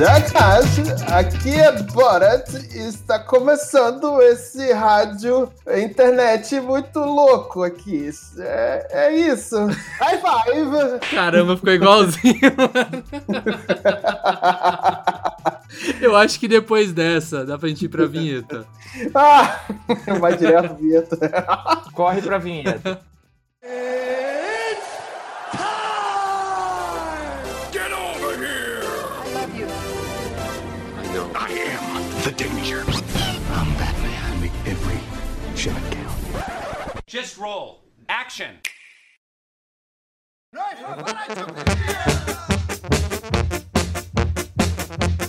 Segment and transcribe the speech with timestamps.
[0.00, 0.80] Jackass,
[1.12, 8.08] aqui é Borat e está começando esse rádio internet muito louco aqui.
[8.38, 9.58] É, é isso.
[9.98, 11.00] High five!
[11.14, 12.40] Caramba, ficou igualzinho.
[16.00, 18.64] Eu acho que depois dessa dá pra gente ir pra vinheta.
[19.14, 19.60] Ah,
[20.18, 21.18] vai direto vinheta.
[21.92, 23.02] Corre pra vinheta.
[32.30, 32.84] the danger.
[33.52, 34.40] I'm Batman.
[34.40, 35.00] Make every
[35.56, 37.06] shot count.
[37.06, 37.82] Just roll.
[38.08, 38.56] Action.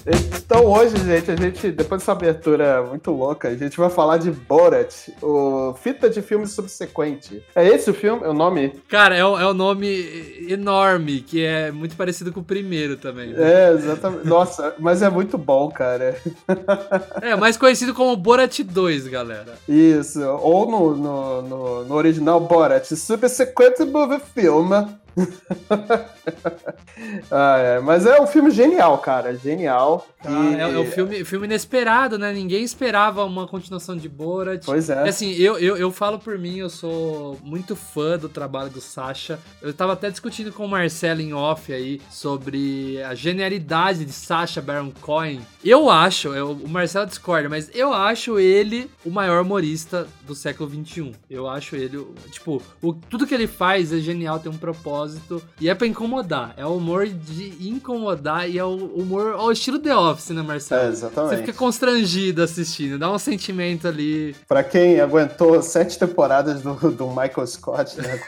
[0.05, 4.32] Então hoje, gente, a gente, depois dessa abertura muito louca, a gente vai falar de
[4.32, 7.44] Borat, o fita de filme subsequente.
[7.55, 8.24] É esse o filme?
[8.24, 8.74] É o nome?
[8.90, 13.29] Cara, é, o- é o nome enorme, que é muito parecido com o primeiro também.
[13.29, 13.70] né?
[13.70, 14.27] É, exatamente.
[14.27, 16.16] Nossa, mas é muito bom, cara.
[17.22, 19.54] É, mais conhecido como Borat 2, galera.
[19.68, 20.22] Isso.
[20.24, 24.72] Ou no, no, no, no original Borat, Subsequent Movie Film.
[27.31, 27.79] ah, é.
[27.79, 29.35] Mas é um filme genial, cara.
[29.35, 30.05] Genial.
[30.24, 32.32] Ah, E- é, é um filme, filme inesperado, né?
[32.32, 34.63] Ninguém esperava uma continuação de Borat.
[34.66, 35.08] Pois é.
[35.08, 39.40] Assim, eu, eu, eu falo por mim, eu sou muito fã do trabalho do Sacha.
[39.62, 44.62] Eu tava até discutindo com o Marcelo em off aí sobre a genialidade de Sacha
[44.62, 45.41] Baron Cohen.
[45.63, 50.70] Eu acho, eu- o Marcelo discorda, mas eu acho ele o maior humorista do século
[50.70, 51.12] XXI.
[51.30, 55.41] Eu acho ele, o- tipo, o, tudo que ele faz é genial, tem um propósito
[55.60, 56.54] e é pra incomodar.
[56.58, 60.81] É o humor de incomodar e é o humor ao estilo The Office, né, Marcelo?
[60.81, 61.40] É, Você exatamente.
[61.41, 64.35] fica constrangido assistindo, dá um sentimento ali.
[64.47, 68.19] Pra quem aguentou sete temporadas do, do Michael Scott, né?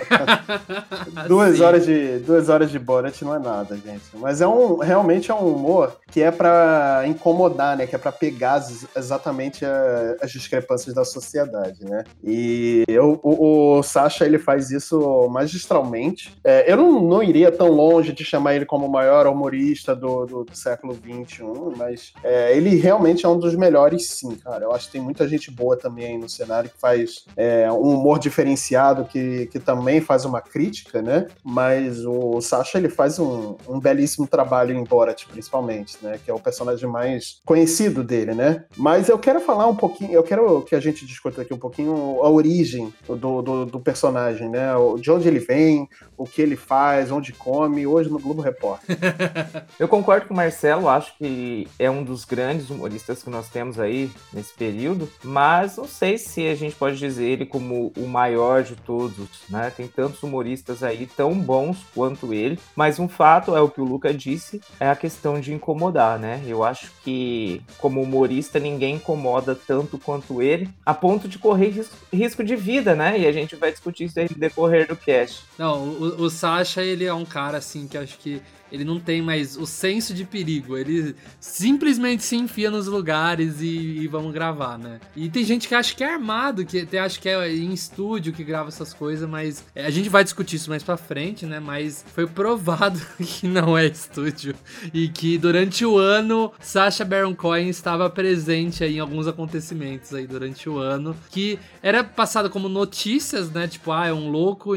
[1.28, 1.64] duas, Sim.
[1.64, 4.04] horas de, duas horas de Borat não é nada, gente.
[4.16, 7.88] Mas é um, realmente é um humor que é pra incomodar, né?
[7.88, 8.64] Que é pra pegar
[8.96, 12.04] exatamente a- as discrepâncias da sociedade, né?
[12.24, 16.36] E eu, o, o Sacha, ele faz isso magistralmente.
[16.44, 20.26] É, eu não, não iria tão longe de chamar ele como o maior humorista do,
[20.26, 21.44] do, do século XXI,
[21.78, 24.66] mas é, ele realmente é um dos melhores, sim, cara.
[24.66, 27.94] Eu acho que tem muita gente boa também aí no cenário que faz é, um
[27.96, 31.28] humor diferenciado, que, que também faz uma crítica, né?
[31.44, 36.20] Mas o Sacha, ele faz um, um belíssimo trabalho em Borat, principalmente, né?
[36.24, 38.66] Que é o personagem mais conhecido dele, né?
[38.78, 41.94] Mas eu quero falar um pouquinho, eu quero que a gente discuta aqui um pouquinho
[42.22, 44.76] a origem do, do, do personagem, né?
[44.76, 48.98] O- De onde ele vem, o que ele faz, onde come, hoje no Globo Repórter.
[49.80, 53.80] Eu concordo com o Marcelo, acho que é um dos grandes humoristas que nós temos
[53.80, 58.64] aí nesse período, mas não sei se a gente pode dizer ele como o maior
[58.64, 59.72] de todos, né?
[59.76, 63.86] Tem tantos humoristas aí tão bons quanto ele, mas um fato é o que o
[63.86, 66.42] Luca disse, é a questão de incomodar, né?
[66.46, 71.74] Eu acho que como humorista ninguém incomoda tanto quanto ele, a ponto de correr
[72.12, 73.20] risco, de vida, né?
[73.20, 75.44] E a gente vai discutir isso aí no decorrer do cast.
[75.58, 78.42] Não, o, o Sasha, ele é um cara assim que acho que
[78.74, 80.76] ele não tem mais o senso de perigo.
[80.76, 85.00] Ele simplesmente se enfia nos lugares e, e vamos gravar, né?
[85.16, 88.34] E tem gente que acha que é armado, que até acha que é em estúdio
[88.34, 91.60] que grava essas coisas, mas é, a gente vai discutir isso mais pra frente, né?
[91.60, 94.56] Mas foi provado que não é estúdio
[94.92, 100.26] e que durante o ano Sacha Baron Cohen estava presente aí em alguns acontecimentos aí
[100.26, 103.68] durante o ano que era passado como notícias, né?
[103.68, 104.72] Tipo, ah, é um louco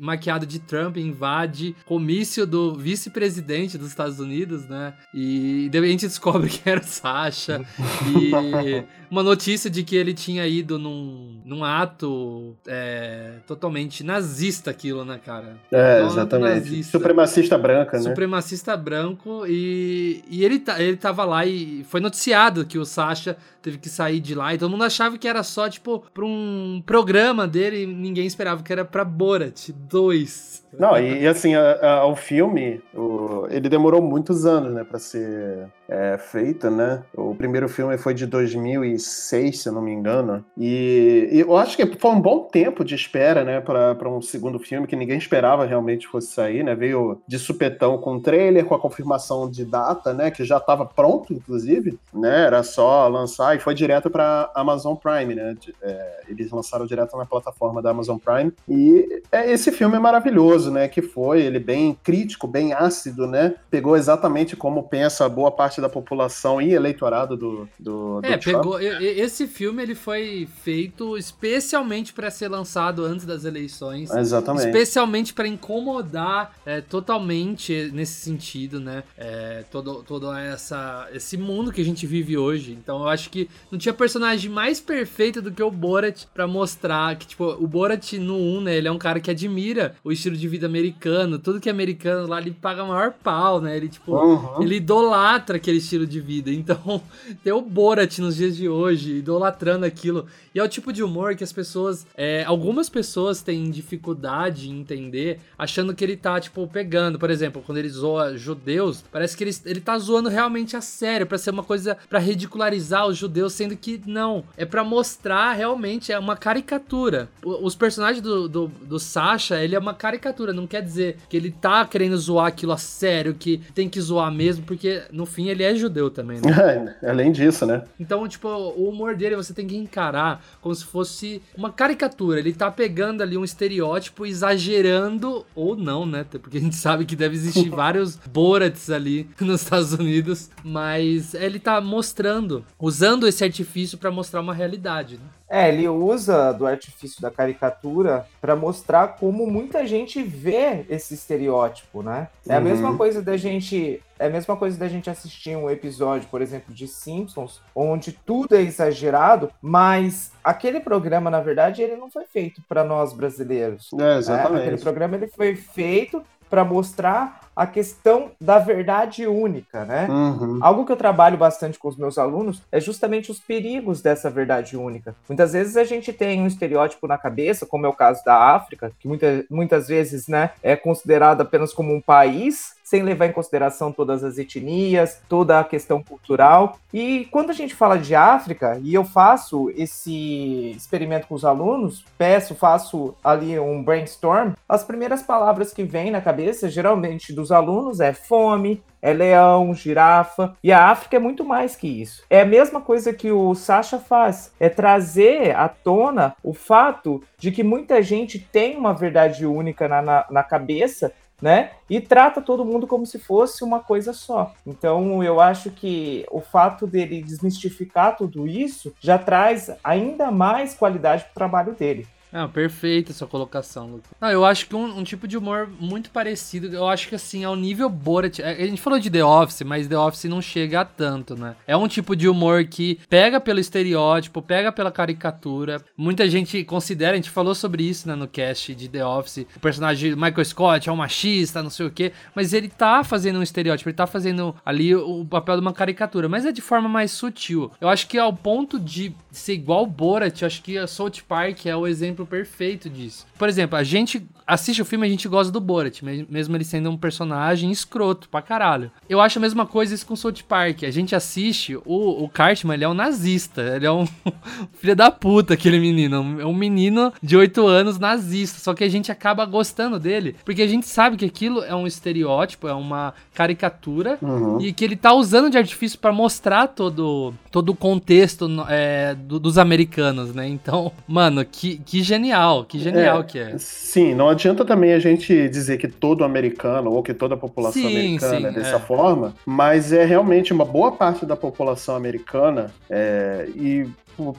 [0.00, 4.94] maquiado de Trump invade comício do vice-presidente dos Estados Unidos, né?
[5.14, 7.60] E de repente descobre que era o Sasha.
[8.06, 15.04] E uma notícia de que ele tinha ido num, num ato é, totalmente nazista aquilo,
[15.04, 15.56] né, cara?
[15.70, 16.54] É, exatamente.
[16.54, 16.92] nazista.
[16.98, 18.02] Supremacista branca, né?
[18.02, 23.36] Supremacista branco e, e ele, ta- ele tava lá e foi noticiado que o Sasha
[23.60, 26.82] teve que sair de lá e todo mundo achava que era só, tipo, pra um
[26.84, 30.62] programa dele e ninguém esperava que era pra Borat 2.
[30.78, 34.98] Não, e, e assim, a- a- o filme, o- ele demorou muitos anos, né, pra
[34.98, 37.02] ser é, feito, né?
[37.14, 40.44] O primeiro filme foi de 2006, se eu não me engano.
[40.56, 44.58] E, e eu acho que foi um bom tempo de espera, né, pra um segundo
[44.58, 46.74] filme que ninguém esperava realmente fosse sair, né?
[46.74, 50.84] Veio de supetão com o trailer, com a confirmação de data, né, que já estava
[50.84, 52.46] pronto, inclusive, né?
[52.46, 55.54] Era só lançar e foi direto pra Amazon Prime, né?
[55.58, 58.52] de- é, eles lançaram direto na plataforma da Amazon Prime.
[58.68, 60.88] E é, esse filme é maravilhoso, né?
[60.88, 63.54] Que foi ele bem crítico, bem ácido, né?
[63.70, 68.36] Pegou exatamente como pensa boa parte parte da população e eleitorado do, do, do É,
[68.36, 68.56] Trump.
[68.62, 68.80] pegou.
[68.80, 74.10] Esse filme ele foi feito especialmente pra ser lançado antes das eleições.
[74.10, 74.66] Exatamente.
[74.66, 79.02] Especialmente pra incomodar é, totalmente nesse sentido, né?
[79.16, 82.72] É, todo, todo essa, esse mundo que a gente vive hoje.
[82.72, 87.16] Então eu acho que não tinha personagem mais perfeito do que o Borat pra mostrar
[87.16, 88.76] que, tipo, o Borat no 1, né?
[88.76, 91.38] Ele é um cara que admira o estilo de vida americano.
[91.38, 93.76] Tudo que é americano lá, ele paga maior pau, né?
[93.76, 94.62] Ele, tipo, Uhum.
[94.62, 96.50] ele idolatra aquele estilo de vida.
[96.62, 97.02] Então,
[97.42, 100.26] ter o Borat nos dias de hoje, idolatrando aquilo.
[100.54, 102.06] E é o tipo de humor que as pessoas.
[102.16, 107.18] é, algumas pessoas têm dificuldade em entender, achando que ele tá, tipo, pegando.
[107.18, 111.26] Por exemplo, quando ele zoa judeus, parece que ele, ele tá zoando realmente a sério,
[111.26, 111.96] pra ser uma coisa.
[112.08, 114.44] pra ridicularizar os judeus, sendo que não.
[114.56, 117.28] É pra mostrar realmente, é uma caricatura.
[117.42, 121.50] Os personagens do, do, do Sasha, ele é uma caricatura, não quer dizer que ele
[121.50, 125.62] tá querendo zoar aquilo a sério, que tem que zoar mesmo, porque no fim ele
[125.62, 126.96] é judeu também, né?
[127.02, 127.82] Além disso, né?
[127.98, 132.38] Então, tipo, o humor dele você tem que encarar como se fosse uma caricatura.
[132.38, 136.24] Ele tá pegando ali um estereótipo, exagerando, ou não, né?
[136.30, 141.58] Porque a gente sabe que deve existir vários Borats ali nos Estados Unidos, mas ele
[141.58, 145.24] tá mostrando, usando esse artifício pra mostrar uma realidade, né?
[145.54, 152.02] É, ele usa do artifício da caricatura pra mostrar como muita gente vê esse estereótipo,
[152.02, 152.28] né?
[152.48, 152.64] É a Uhum.
[152.64, 156.72] mesma coisa da gente, é a mesma coisa da gente assistir um episódio, por exemplo,
[156.74, 162.62] de Simpsons, onde tudo é exagerado, mas aquele programa, na verdade, ele não foi feito
[162.66, 163.90] pra nós brasileiros.
[163.92, 164.82] É, É, aquele exatamente.
[164.82, 170.06] programa ele foi feito pra mostrar a questão da verdade única, né?
[170.08, 170.58] Uhum.
[170.60, 174.76] Algo que eu trabalho bastante com os meus alunos é justamente os perigos dessa verdade
[174.76, 175.14] única.
[175.28, 178.92] Muitas vezes a gente tem um estereótipo na cabeça, como é o caso da África,
[178.98, 183.90] que muita, muitas vezes né, é considerado apenas como um país, sem levar em consideração
[183.90, 186.76] todas as etnias, toda a questão cultural.
[186.92, 192.04] E quando a gente fala de África, e eu faço esse experimento com os alunos,
[192.18, 198.00] peço, faço ali um brainstorm, as primeiras palavras que vêm na cabeça, geralmente dos alunos,
[198.00, 200.56] é fome, é leão, girafa.
[200.62, 202.22] E a África é muito mais que isso.
[202.30, 207.50] É a mesma coisa que o Sasha faz, é trazer à tona o fato de
[207.50, 211.12] que muita gente tem uma verdade única na, na, na cabeça.
[211.40, 211.72] Né?
[211.90, 214.54] E trata todo mundo como se fosse uma coisa só.
[214.64, 221.24] Então, eu acho que o fato dele desmistificar tudo isso já traz ainda mais qualidade
[221.24, 222.06] para o trabalho dele.
[222.32, 224.10] Ah, perfeita essa colocação, Lucas.
[224.20, 227.44] Não, eu acho que um, um tipo de humor muito parecido, eu acho que assim,
[227.44, 230.80] ao nível Borat, a a gente falou de The Office, mas The Office não chega
[230.80, 231.56] a tanto, né?
[231.66, 235.82] É um tipo de humor que pega pelo estereótipo, pega pela caricatura.
[235.96, 239.60] Muita gente considera, a gente falou sobre isso né, no cast de The Office, o
[239.60, 243.42] personagem Michael Scott é um machista, não sei o quê, mas ele tá fazendo um
[243.42, 247.10] estereótipo, ele tá fazendo ali o papel de uma caricatura, mas é de forma mais
[247.10, 247.70] sutil.
[247.80, 251.12] Eu acho que ao ponto de ser igual o Borat, eu acho que a South
[251.26, 253.26] Park é o exemplo perfeito disso.
[253.38, 256.54] Por exemplo, a gente assiste o filme e a gente gosta do Borat, me- mesmo
[256.56, 258.90] ele sendo um personagem escroto pra caralho.
[259.08, 260.82] Eu acho a mesma coisa isso com South Park.
[260.84, 264.06] A gente assiste, o, o Cartman, ele é um nazista, ele é um
[264.74, 266.40] filho da puta, aquele menino.
[266.40, 270.62] É um menino de 8 anos nazista, só que a gente acaba gostando dele, porque
[270.62, 274.60] a gente sabe que aquilo é um estereótipo, é uma caricatura, Uhum.
[274.60, 279.38] e que ele tá usando de artifício pra mostrar todo, todo o contexto é, do-
[279.40, 280.46] dos americanos, né?
[280.48, 283.56] Então, mano, que, que genial, que genial É, que é.
[283.58, 287.82] Sim, não adianta também a gente dizer que todo americano ou que toda a população
[287.82, 288.80] Sim, americana sim, é dessa é.
[288.80, 293.86] forma, mas é realmente uma boa parte da população americana é, e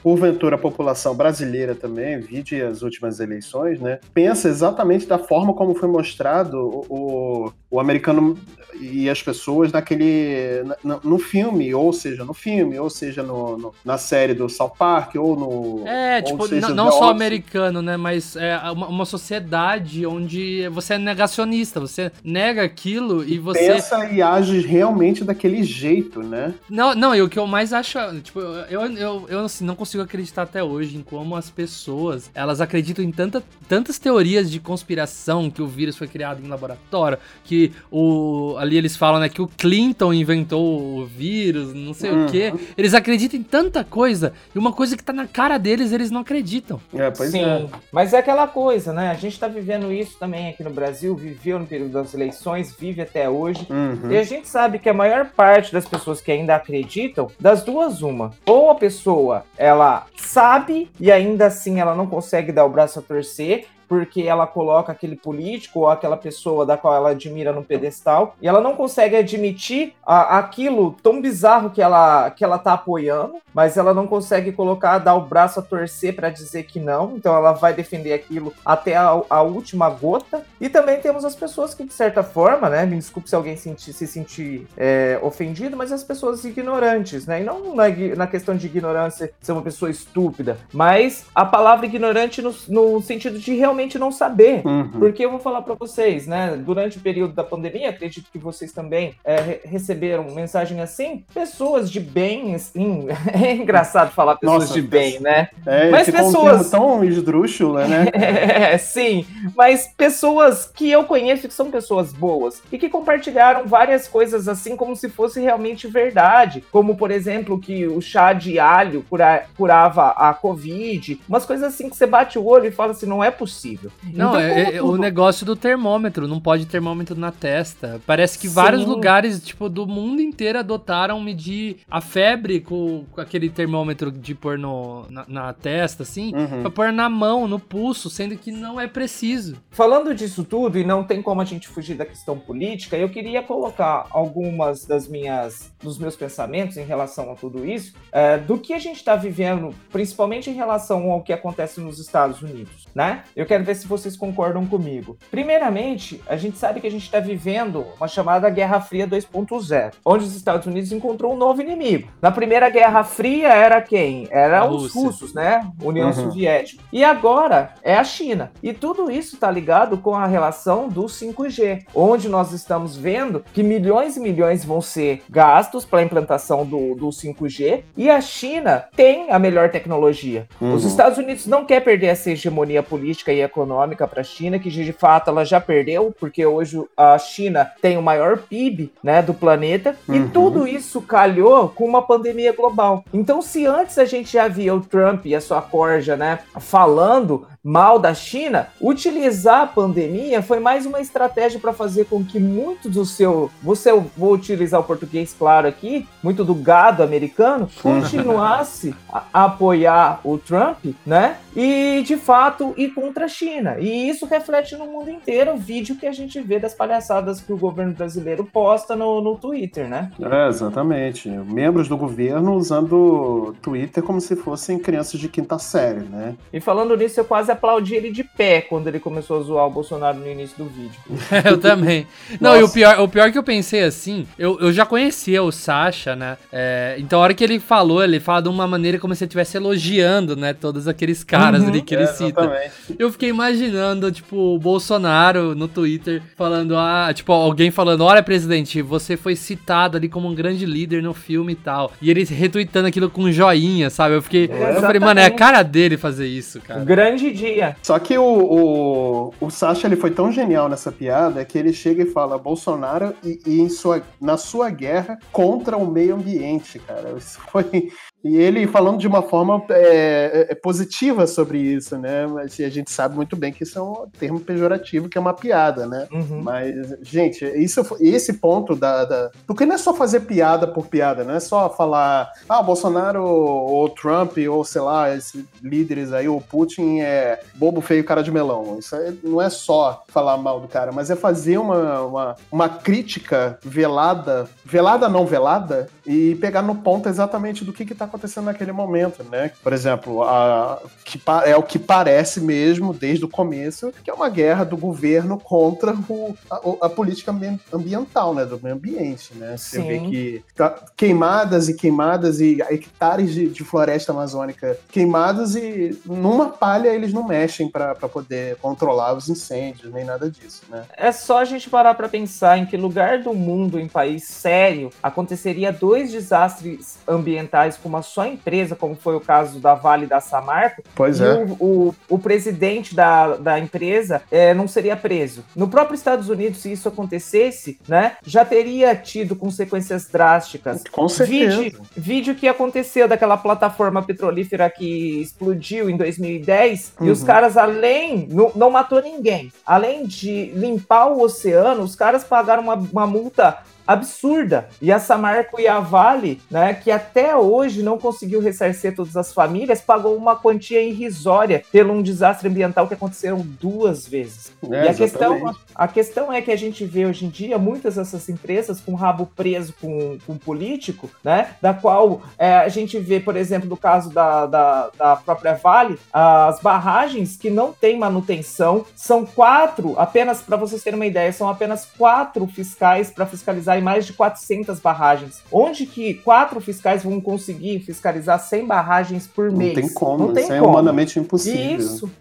[0.01, 5.73] porventura a população brasileira também, vide as últimas eleições, né, pensa exatamente da forma como
[5.75, 8.37] foi mostrado o, o, o americano
[8.79, 13.57] e as pessoas naquele na- na- no filme, ou seja, no filme, ou seja, no,
[13.57, 16.91] no- na série do South Park, ou no É, ou tipo, seja, n- The não
[16.91, 17.97] só americano, né?
[17.97, 23.73] Mas é uma, uma sociedade onde você é negacionista, você nega aquilo e você.
[23.73, 26.53] pensa e age realmente daquele jeito, né?
[26.69, 30.03] Não, não, e o que eu mais acho, tipo, eu, eu, eu assim, não consigo
[30.03, 35.49] acreditar até hoje em como as pessoas, elas acreditam em tanta, tantas teorias de conspiração,
[35.49, 39.47] que o vírus foi criado em laboratório, que o ali eles falam, né, que o
[39.47, 42.25] Clinton inventou o vírus, não sei Uhum.
[42.25, 42.53] o quê.
[42.77, 46.21] Eles acreditam em tanta coisa, e uma coisa que tá na cara deles, eles não
[46.21, 46.79] acreditam.
[46.93, 47.65] É, pois Sim, é.
[47.91, 49.09] mas é aquela coisa, né?
[49.09, 53.01] A gente tá vivendo isso também aqui no Brasil, viveu no período das eleições, vive
[53.01, 53.65] até hoje.
[53.69, 54.11] Uhum.
[54.11, 58.01] E a gente sabe que a maior parte das pessoas que ainda acreditam, das duas
[58.01, 62.99] uma, ou a pessoa, ela sabe e ainda assim ela não consegue dar o braço
[62.99, 67.63] a torcer porque ela coloca aquele político ou aquela pessoa da qual ela admira no
[67.63, 72.73] pedestal e ela não consegue admitir a, aquilo tão bizarro que ela que ela tá
[72.73, 77.15] apoiando, mas ela não consegue colocar, dar o braço a torcer para dizer que não,
[77.15, 80.43] então ela vai defender aquilo até a, a, última gota.
[80.59, 84.07] E também temos as pessoas que, de certa forma, né, me desculpe se alguém se
[84.07, 87.83] sentir é, ofendido, mas as pessoas ignorantes, né, e não na,
[88.15, 93.37] na questão de ignorância ser uma pessoa estúpida, mas a palavra ignorante no, no sentido
[93.37, 94.65] de realmente não saber.
[94.65, 94.89] Uhum.
[94.99, 98.71] Porque eu vou falar para vocês, né, durante o período da pandemia, acredito que vocês
[98.71, 104.81] também é, receberam mensagem assim, pessoas de bem, assim, é engraçado falar pessoas Nossa, de
[104.81, 105.49] bem, né?
[105.65, 108.05] É, mas pessoas tão esdrúxula, né?
[108.13, 109.25] é, sim,
[109.55, 114.75] mas pessoas que eu conheço que são pessoas boas e que compartilharam várias coisas assim
[114.75, 120.09] como se fosse realmente verdade, como por exemplo que o chá de alho cura, curava
[120.09, 123.31] a covid, umas coisas assim que você bate o olho e fala assim, não é
[123.31, 123.62] possível.
[124.03, 128.01] Não, então, é, é o negócio do termômetro, não pode termômetro na testa.
[128.05, 128.53] Parece que sim.
[128.53, 134.35] vários lugares, tipo, do mundo inteiro adotaram medir a febre com, com aquele termômetro de
[134.35, 136.61] pôr no, na, na testa, assim, uhum.
[136.61, 139.57] pra pôr na mão, no pulso, sendo que não é preciso.
[139.71, 143.41] Falando disso tudo, e não tem como a gente fugir da questão política, eu queria
[143.41, 148.73] colocar algumas das minhas, dos meus pensamentos em relação a tudo isso, é, do que
[148.73, 153.23] a gente está vivendo, principalmente em relação ao que acontece nos Estados Unidos, né?
[153.35, 155.15] Eu quero ver se vocês concordam comigo.
[155.29, 160.25] Primeiramente, a gente sabe que a gente está vivendo uma chamada Guerra Fria 2.0, onde
[160.25, 162.09] os Estados Unidos encontrou um novo inimigo.
[162.19, 164.27] Na primeira Guerra Fria era quem?
[164.31, 165.69] Era os russos, né?
[165.83, 166.13] União uhum.
[166.13, 166.81] Soviética.
[166.91, 168.51] E agora é a China.
[168.63, 173.61] E tudo isso está ligado com a relação do 5G, onde nós estamos vendo que
[173.61, 178.85] milhões e milhões vão ser gastos para a implantação do, do 5G e a China
[178.95, 180.47] tem a melhor tecnologia.
[180.59, 180.73] Uhum.
[180.73, 184.69] Os Estados Unidos não quer perder essa hegemonia política e econômica para a China, que
[184.69, 189.33] de fato ela já perdeu, porque hoje a China tem o maior PIB né, do
[189.33, 190.15] planeta uhum.
[190.15, 193.03] e tudo isso calhou com uma pandemia global.
[193.13, 197.47] Então, se antes a gente já via o Trump e a sua corja né, falando
[197.63, 202.89] mal da China, utilizar a pandemia foi mais uma estratégia para fazer com que muito
[202.89, 209.23] do seu, você vou utilizar o português claro aqui, muito do gado americano continuasse a,
[209.33, 211.37] a apoiar o Trump, né?
[211.55, 213.77] E de fato ir contra a China.
[213.79, 217.51] E isso reflete no mundo inteiro o vídeo que a gente vê das palhaçadas que
[217.51, 220.11] o governo brasileiro posta no, no Twitter, né?
[220.21, 221.27] É, exatamente.
[221.29, 226.35] Membros do governo usando o Twitter como se fossem crianças de quinta série, né?
[226.51, 229.71] E falando nisso, eu quase aplaudi ele de pé quando ele começou a zoar o
[229.71, 230.99] Bolsonaro no início do vídeo.
[231.45, 232.07] eu também.
[232.39, 232.61] Não, Nossa.
[232.61, 236.15] e o pior, o pior que eu pensei assim, eu, eu já conhecia o Sasha,
[236.15, 236.37] né?
[236.51, 239.29] É, então a hora que ele falou, ele fala de uma maneira como se ele
[239.29, 240.53] estivesse elogiando, né?
[240.53, 242.41] Todos aqueles caras uhum, ali que ele é, cita.
[242.41, 242.73] Exatamente.
[242.99, 248.81] Eu fiquei imaginando, tipo, o Bolsonaro no Twitter falando, ah, tipo, alguém falando, olha, presidente,
[248.81, 251.91] você foi citado ali como um grande líder no filme e tal.
[252.01, 254.15] E ele retweetando aquilo com um joinha, sabe?
[254.15, 254.49] Eu fiquei.
[254.51, 256.83] É, eu falei, mano, é a cara dele fazer isso, cara.
[256.83, 257.75] Grande dia.
[257.81, 262.03] Só que o, o, o Sasha ele foi tão genial nessa piada que ele chega
[262.03, 267.13] e fala Bolsonaro e, e em sua, na sua guerra contra o meio ambiente, cara.
[267.17, 267.91] Isso foi
[268.23, 272.25] e ele falando de uma forma é, é, é, positiva sobre isso, né?
[272.25, 275.33] Mas a gente sabe muito bem que isso é um termo pejorativo, que é uma
[275.33, 276.07] piada, né?
[276.09, 276.41] Uhum.
[276.41, 279.31] Mas, gente, isso, esse ponto da, da.
[279.45, 283.21] Porque não é só fazer piada por piada, não é só falar, ah, o Bolsonaro
[283.25, 288.31] ou Trump, ou sei lá, esses líderes aí, o Putin é bobo, feio, cara de
[288.31, 288.77] melão.
[288.79, 292.69] Isso aí não é só falar mal do cara, mas é fazer uma, uma, uma
[292.69, 298.45] crítica velada, velada não velada, e pegar no ponto exatamente do que, que tá acontecendo
[298.45, 299.51] naquele momento, né?
[299.63, 304.29] Por exemplo, a, que é o que parece mesmo desde o começo, que é uma
[304.29, 307.35] guerra do governo contra o, a, a política
[307.73, 308.45] ambiental, né?
[308.45, 309.57] Do meio ambiente, né?
[309.57, 309.87] Você Sim.
[309.87, 316.49] vê que tá queimadas e queimadas e hectares de, de floresta amazônica queimados e numa
[316.49, 320.83] palha eles não mexem para poder controlar os incêndios, nem nada disso, né?
[320.95, 324.91] É só a gente parar para pensar em que lugar do mundo, em país sério,
[325.01, 330.19] aconteceria dois desastres ambientais com uma só empresa, como foi o caso da Vale da
[330.19, 331.33] Samarco, pois e é.
[331.33, 335.43] o, o, o, presidente da, da empresa é, não seria preso.
[335.55, 340.83] No próprio Estados Unidos, se isso acontecesse, né, já teria tido consequências drásticas.
[340.91, 341.61] Com certeza.
[341.61, 347.07] Vídeo, vídeo que aconteceu daquela plataforma petrolífera que explodiu em 2010 uhum.
[347.07, 347.25] e os uhum.
[347.25, 352.75] caras, além, não, não matou ninguém, além de limpar o oceano, os caras pagaram uma,
[352.75, 354.67] uma multa absurda.
[354.81, 359.33] E a Samarco e a Vale, né, que até hoje não conseguiu ressarcir todas as
[359.33, 364.51] famílias, pagou uma quantia irrisória pelo um desastre ambiental que aconteceram duas vezes.
[364.71, 367.95] É, e a questão, a questão é que a gente vê hoje em dia muitas
[367.95, 371.55] dessas empresas com rabo preso com, com político, né?
[371.61, 375.99] Da qual é, a gente vê, por exemplo, no caso da, da, da própria Vale,
[376.11, 381.49] as barragens que não têm manutenção são quatro, apenas para vocês terem uma ideia, são
[381.49, 385.41] apenas quatro fiscais para fiscalizar em mais de 400 barragens.
[385.51, 389.75] Onde que quatro fiscais vão conseguir fiscalizar 100 barragens por Não mês?
[389.75, 390.71] tem como, Não tem isso é como.
[390.71, 391.77] humanamente impossível.
[391.77, 392.11] Isso.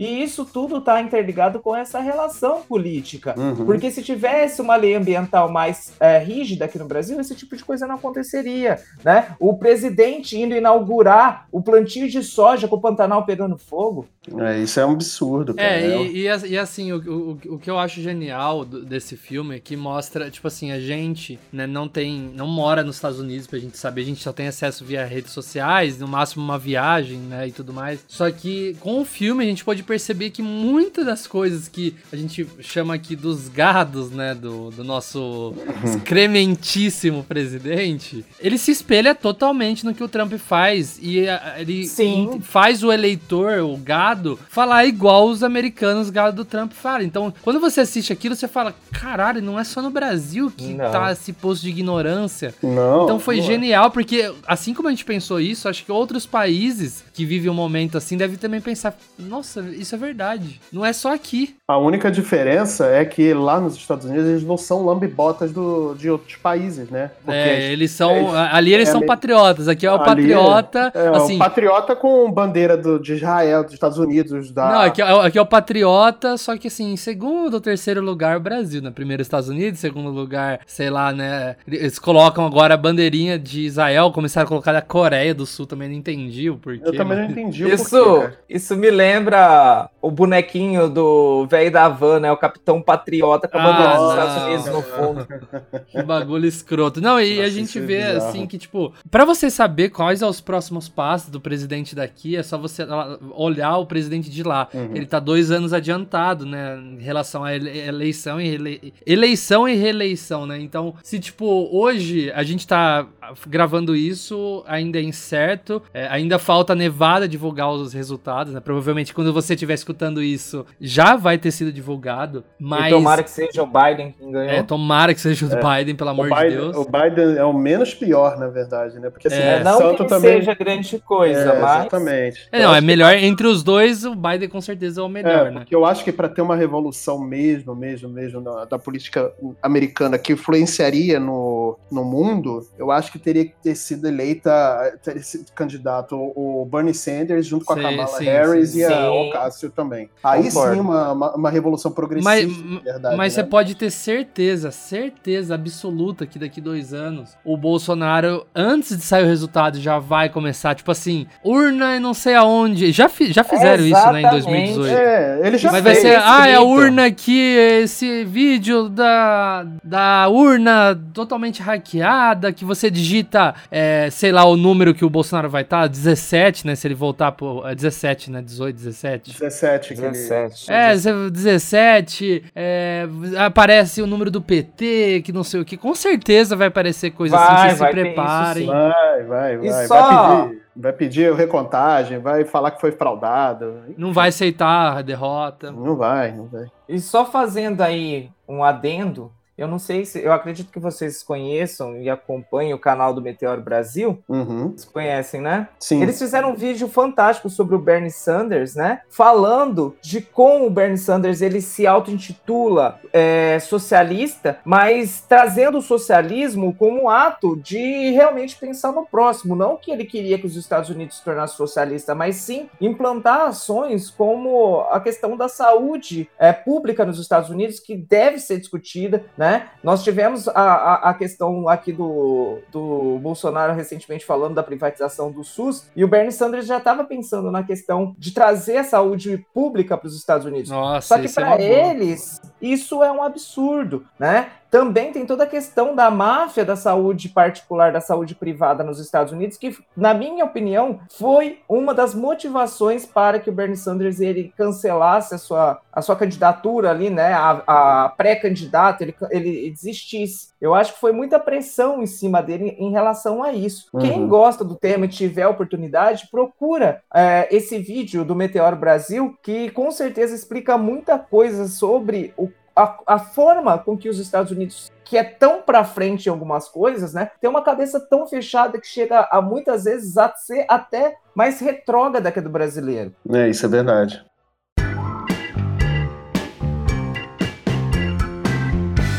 [0.00, 3.34] E isso tudo está interligado com essa relação política.
[3.38, 3.66] Uhum.
[3.66, 7.62] Porque se tivesse uma lei ambiental mais é, rígida aqui no Brasil, esse tipo de
[7.62, 8.80] coisa não aconteceria.
[9.04, 9.36] Né?
[9.38, 14.06] O presidente indo inaugurar o plantio de soja com o Pantanal pegando fogo.
[14.38, 15.66] É, isso é um absurdo, cara.
[15.68, 18.84] É, É, e, e, as- e assim, o, o, o que eu acho genial do-
[18.84, 22.96] desse filme é que mostra, tipo assim, a gente, né, não tem, não mora nos
[22.96, 26.44] Estados Unidos pra gente saber, a gente só tem acesso via redes sociais, no máximo
[26.44, 28.04] uma viagem, né, e tudo mais.
[28.06, 32.16] Só que com o filme a gente pode perceber que muitas das coisas que a
[32.16, 39.84] gente chama aqui dos gados, né, do, do nosso excrementíssimo presidente, ele se espelha totalmente
[39.84, 42.38] no que o Trump faz e a- ele Sim.
[42.42, 44.09] faz o eleitor, o gado,
[44.48, 47.02] falar igual os americanos gado do Trump falam.
[47.02, 50.90] Então, quando você assiste aquilo, você fala, caralho, não é só no Brasil que Não.
[50.90, 52.54] tá esse posto de ignorância.
[52.62, 53.04] Não.
[53.04, 53.42] Então foi pô.
[53.42, 57.54] genial, porque assim como a gente pensou isso, acho que outros países que vivem um
[57.54, 60.60] momento assim devem também pensar, nossa, isso é verdade.
[60.72, 61.56] Não é só aqui.
[61.68, 66.10] A única diferença é que lá nos Estados Unidos eles não são lambibotas do, de
[66.10, 67.10] outros países, né?
[67.26, 68.36] É, eles são.
[68.36, 69.68] é, ali eles é são patriotas.
[69.68, 70.92] Aqui é o patriota.
[70.94, 74.70] É, assim, o patriota com bandeira do, de Israel, dos Estados Unidos, da.
[74.72, 78.00] Não, aqui, é o- aqui é o Patriota, só que assim, em segundo ou terceiro
[78.02, 78.90] lugar o Brasil, né?
[78.90, 81.56] Primeiro Estados Unidos, segundo lugar, sei lá, né?
[81.66, 85.88] Eles colocam agora a bandeirinha de Israel, começaram a colocar da Coreia do Sul, também
[85.88, 86.82] não entendi o porquê.
[86.84, 88.38] Eu também não entendi o porquê, Isso, cara.
[88.48, 92.32] isso me lembra o bonequinho do velho da van, né?
[92.32, 94.10] O Capitão Patriota com a Ah, bandeira dos não.
[94.10, 95.26] Estados Unidos no fundo.
[95.90, 97.00] Que bagulho escroto.
[97.00, 98.16] Não, e a Nossa, gente isso é vê bizarro.
[98.28, 102.42] assim que, tipo, pra você saber quais são os próximos passos do presidente daqui, é
[102.42, 104.68] só você ah, olhar o presidente de lá.
[104.72, 104.92] Uhum.
[104.94, 106.78] Ele tá dois anos adiantado, né?
[106.98, 110.58] Em relação à ele- eleição e rele- eleição e reeleição, né?
[110.58, 113.06] Então, se, tipo, hoje a gente tá
[113.46, 118.60] gravando isso, ainda é incerto, é, ainda falta a Nevada divulgar os resultados, né?
[118.60, 122.86] Provavelmente quando você estiver escutando isso, já vai ter sido divulgado, mas.
[122.86, 124.50] E tomara que seja o Biden quem ganhou.
[124.50, 126.76] É, tomara que seja o Biden, pelo amor Biden, de Deus.
[126.76, 129.10] o Biden é o menos pior, na verdade, né?
[129.10, 130.38] Porque assim, É, o não Santo que também.
[130.38, 131.80] seja grande coisa, é, mas.
[131.80, 132.48] Exatamente.
[132.52, 135.50] É, não, é melhor entre os dois, o Biden com certeza é o melhor, É,
[135.50, 135.60] né?
[135.60, 140.18] porque eu acho que para ter uma revolução mesmo, mesmo, mesmo da, da política americana
[140.18, 145.50] que influenciaria no, no mundo, eu acho que teria que ter sido eleita, teria sido
[145.52, 148.78] candidato o Bernie Sanders junto com Sim, a Kamala sim, Harris sim.
[148.80, 149.10] e a.
[149.10, 150.08] Ocasio também.
[150.22, 150.74] Aí Concordo.
[150.74, 153.16] sim, uma, uma, uma revolução progressista, Mas, de verdade.
[153.16, 153.42] mas né?
[153.42, 159.24] você pode ter certeza, certeza absoluta que daqui dois anos o Bolsonaro, antes de sair
[159.24, 162.92] o resultado, já vai começar, tipo assim, urna e não sei aonde.
[162.92, 164.30] Já, fi- já fizeram isso, né, em Exatamente.
[164.74, 164.96] 2018.
[164.98, 170.28] É, ele já Mas vai ser, ah, é a urna aqui, esse vídeo da, da
[170.28, 175.62] urna totalmente hackeada, que você digita, é, sei lá, o número que o Bolsonaro vai
[175.62, 177.66] estar, 17, né, se ele voltar pro...
[177.66, 179.32] É 17, né, 18, 17.
[179.38, 180.72] 17, que ele- 17.
[180.72, 183.06] É, você- 17, é,
[183.38, 185.76] aparece o número do PT, que não sei o que.
[185.76, 188.62] Com certeza vai aparecer coisa Vai, assim, vocês se vai ter isso, preparem.
[188.62, 188.68] sim.
[188.72, 189.86] Vai, vai, E vai.
[189.86, 193.82] só- Vai pedir, vai pedir recontagem, vai falar que foi fraudado.
[193.96, 195.70] Não vai aceitar a derrota.
[195.70, 196.66] Não vai, não vai.
[196.88, 199.30] E só fazendo aí um adendo,
[199.60, 200.22] eu não sei se.
[200.22, 204.18] Eu acredito que vocês conheçam e acompanhem o canal do Meteoro Brasil.
[204.26, 204.70] Uhum.
[204.70, 205.68] Vocês conhecem, né?
[205.78, 206.02] Sim.
[206.02, 209.02] Eles fizeram um vídeo fantástico sobre o Bernie Sanders, né?
[209.10, 216.74] Falando de como o Bernie Sanders ele se auto-intitula é, socialista, mas trazendo o socialismo
[216.74, 219.54] como um ato de realmente pensar no próximo.
[219.54, 224.08] Não que ele queria que os Estados Unidos se tornassem socialista, mas sim implantar ações
[224.08, 229.49] como a questão da saúde é, pública nos Estados Unidos, que deve ser discutida, né?
[229.82, 235.42] Nós tivemos a, a, a questão aqui do, do Bolsonaro recentemente falando da privatização do
[235.42, 239.96] SUS, e o Bernie Sanders já estava pensando na questão de trazer a saúde pública
[239.96, 240.70] para os Estados Unidos.
[240.70, 241.62] Nossa, Só que é para boa.
[241.62, 244.50] eles, isso é um absurdo, né?
[244.70, 249.32] também tem toda a questão da máfia da saúde particular, da saúde privada nos Estados
[249.32, 254.52] Unidos, que, na minha opinião, foi uma das motivações para que o Bernie Sanders ele
[254.56, 260.50] cancelasse a sua, a sua candidatura ali, né, a, a pré-candidata, ele, ele desistisse.
[260.60, 263.88] Eu acho que foi muita pressão em cima dele em relação a isso.
[263.92, 264.00] Uhum.
[264.00, 269.70] Quem gosta do tema e tiver oportunidade, procura é, esse vídeo do Meteoro Brasil, que
[269.70, 274.90] com certeza explica muita coisa sobre o a, a, forma com que os Estados Unidos,
[275.04, 278.86] que é tão para frente em algumas coisas, né, tem uma cabeça tão fechada que
[278.86, 283.14] chega a muitas vezes a ser até mais retrógrada que a do brasileiro.
[283.32, 284.24] É, isso é verdade.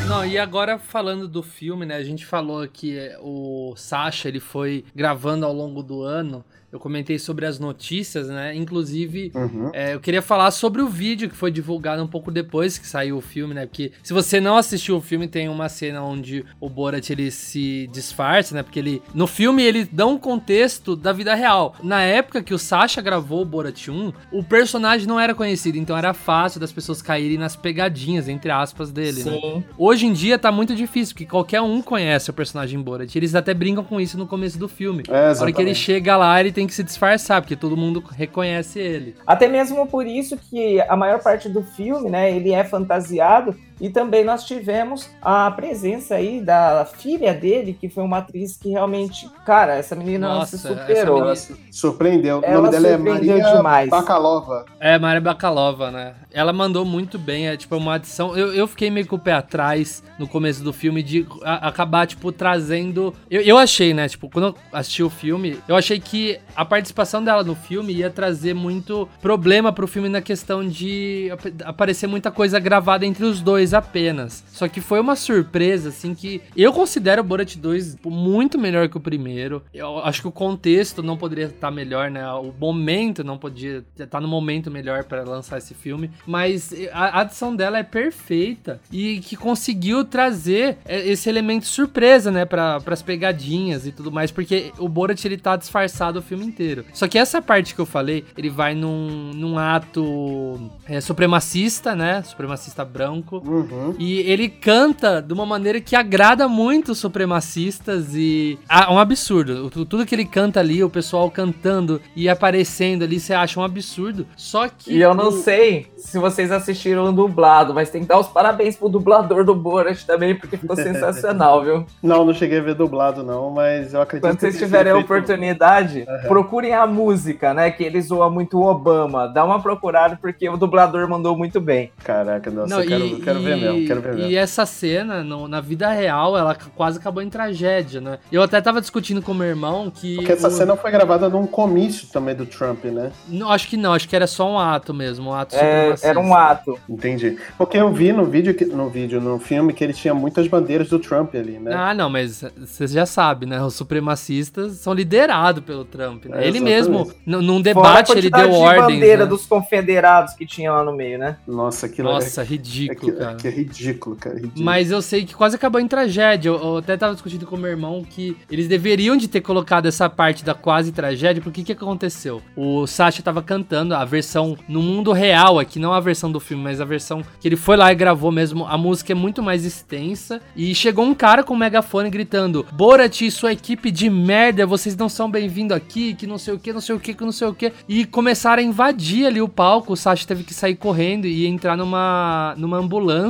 [0.08, 1.96] Não, e agora falando do filme, né?
[1.96, 7.20] A gente falou que o Sasha ele foi gravando ao longo do ano eu comentei
[7.20, 8.56] sobre as notícias, né?
[8.56, 9.70] Inclusive, Uhum.
[9.74, 13.18] é, eu queria falar sobre o vídeo que foi divulgado um pouco depois que saiu
[13.18, 13.66] o filme, né?
[13.66, 17.90] Porque se você não assistiu o filme, tem uma cena onde o Borat ele se
[17.92, 18.64] disfarça, né?
[18.64, 21.76] Porque ele no filme ele dá um contexto da vida real.
[21.84, 25.98] Na época que o Sasha gravou o Borat 1, o personagem não era conhecido, então
[25.98, 29.32] era fácil das pessoas caírem nas pegadinhas entre aspas dele, né?
[29.34, 29.64] Sim.
[29.78, 33.16] Hoje em dia tá muito difícil, porque qualquer um conhece o personagem Borat.
[33.16, 35.04] Eles até brincam com isso no começo do filme.
[35.08, 35.56] É, Na hora exatamente.
[35.56, 39.16] que ele chega lá, ele tem que se disfarçar, porque todo mundo reconhece ele.
[39.26, 43.90] Até mesmo por isso que a maior parte do filme, né, ele é fantasiado e
[43.90, 49.28] também nós tivemos a presença aí da filha dele, que foi uma atriz que realmente,
[49.46, 51.20] cara, essa menina Nossa, se superou.
[51.22, 51.36] menina-
[51.72, 52.40] surpreendeu.
[52.40, 53.90] o Ela nome dela é Maria demais.
[53.90, 54.66] Bakalova.
[54.80, 56.14] É, Maria Bakalova, né?
[56.32, 58.38] Ela mandou muito bem, é tipo uma adição.
[58.38, 62.06] Eu, eu fiquei meio com o pé atrás no começo do filme de a- acabar,
[62.08, 63.14] tipo, trazendo.
[63.30, 64.08] Eu, eu achei, né?
[64.08, 68.10] Tipo, quando eu assisti o filme, eu achei que a participação dela no filme ia
[68.10, 73.42] trazer muito problema pro filme na questão de ap- aparecer muita coisa gravada entre os
[73.42, 74.44] dois apenas.
[74.48, 78.90] Só que foi uma surpresa, assim, que eu considero o Borat 2 tipo, muito melhor
[78.90, 79.64] que o primeiro.
[79.74, 82.28] Eu acho que o contexto não poderia estar melhor, né?
[82.34, 86.10] O momento não podia estar no momento melhor para lançar esse filme.
[86.26, 92.32] Mas a a adição dela é perfeita e que conseguiu trazer é, esse elemento surpresa,
[92.32, 92.46] né?
[92.46, 94.32] Para as pegadinhas e tudo mais.
[94.32, 96.86] Porque o Borat ele tá disfarçado o filme inteiro.
[96.94, 102.24] Só que essa parte que eu falei, ele vai num, num ato é, supremacista, né?
[102.24, 103.42] Supremacista branco.
[103.70, 103.96] Uhum.
[104.00, 108.58] E ele canta de uma maneira que agrada muito os supremacistas e.
[108.70, 109.66] Ah, é um absurdo.
[109.68, 113.64] O- Tudo que ele canta ali, o pessoal cantando e aparecendo ali, você acha um
[113.64, 114.26] absurdo.
[114.36, 114.94] Só que.
[114.94, 118.28] E eu não o- sei se vocês assistiram o dublado, mas tem que dar os
[118.28, 121.86] parabéns pro dublador do Borat também, porque ficou sensacional, viu?
[122.02, 124.92] Não, não cheguei a ver dublado, não, mas eu acredito Quando que vocês tenha tiverem
[124.94, 127.72] a oportunidade, procurem a música, né?
[127.72, 129.28] Que ele zoa muito o Obama.
[129.28, 131.92] Dá uma procurada, porque o dublador mandou muito bem.
[132.04, 134.30] Caraca, nossa, Não, eu quero, e, quero ver e- mesmo, quero ver mesmo.
[134.32, 138.20] E essa cena, no- na vida real, ela quase acabou em tragédia, né?
[138.32, 140.16] Eu até tava discutindo com meu irmão que.
[140.16, 143.12] Porque essa o- cena foi gravada num comício também do Trump, né?
[143.28, 146.08] Não, acho que não, acho que era só um ato mesmo, um ato É, supremacista.
[146.08, 146.80] era um ato.
[146.90, 147.38] Entendi.
[147.58, 150.90] Porque eu vi no vídeo, que- no vídeo, no filme, que ele tinha muitas bandeiras
[150.90, 151.72] do Trump ali, né?
[151.74, 153.62] Ah, não, mas você já sabe, né?
[153.62, 156.44] Os supremacistas são liderados pelo Trump, né?
[156.44, 158.82] É, ele mesmo, num a debate, ele deu de ordens.
[158.96, 159.30] bandeira né?
[159.30, 161.38] dos confederados que tinha lá no meio, né?
[161.48, 163.31] Nossa, aquilo Nossa, é, ridículo, é, cara.
[163.36, 164.36] Que é ridículo, cara.
[164.36, 164.64] Ridículo.
[164.64, 166.50] Mas eu sei que quase acabou em tragédia.
[166.50, 170.10] Eu, eu até tava discutindo com meu irmão que eles deveriam de ter colocado essa
[170.10, 172.42] parte da quase tragédia, porque o que aconteceu?
[172.56, 176.64] O Sasha tava cantando a versão no mundo real aqui, não a versão do filme,
[176.64, 178.66] mas a versão que ele foi lá e gravou mesmo.
[178.66, 183.22] A música é muito mais extensa e chegou um cara com um megafone gritando: "Borat
[183.22, 186.74] e sua equipe de merda, vocês não são bem-vindos aqui, que não sei o que,
[186.74, 187.72] não sei o que, que não sei o que".
[187.88, 189.94] E começaram a invadir ali o palco.
[189.94, 193.21] O Sasha teve que sair correndo e entrar numa numa ambulância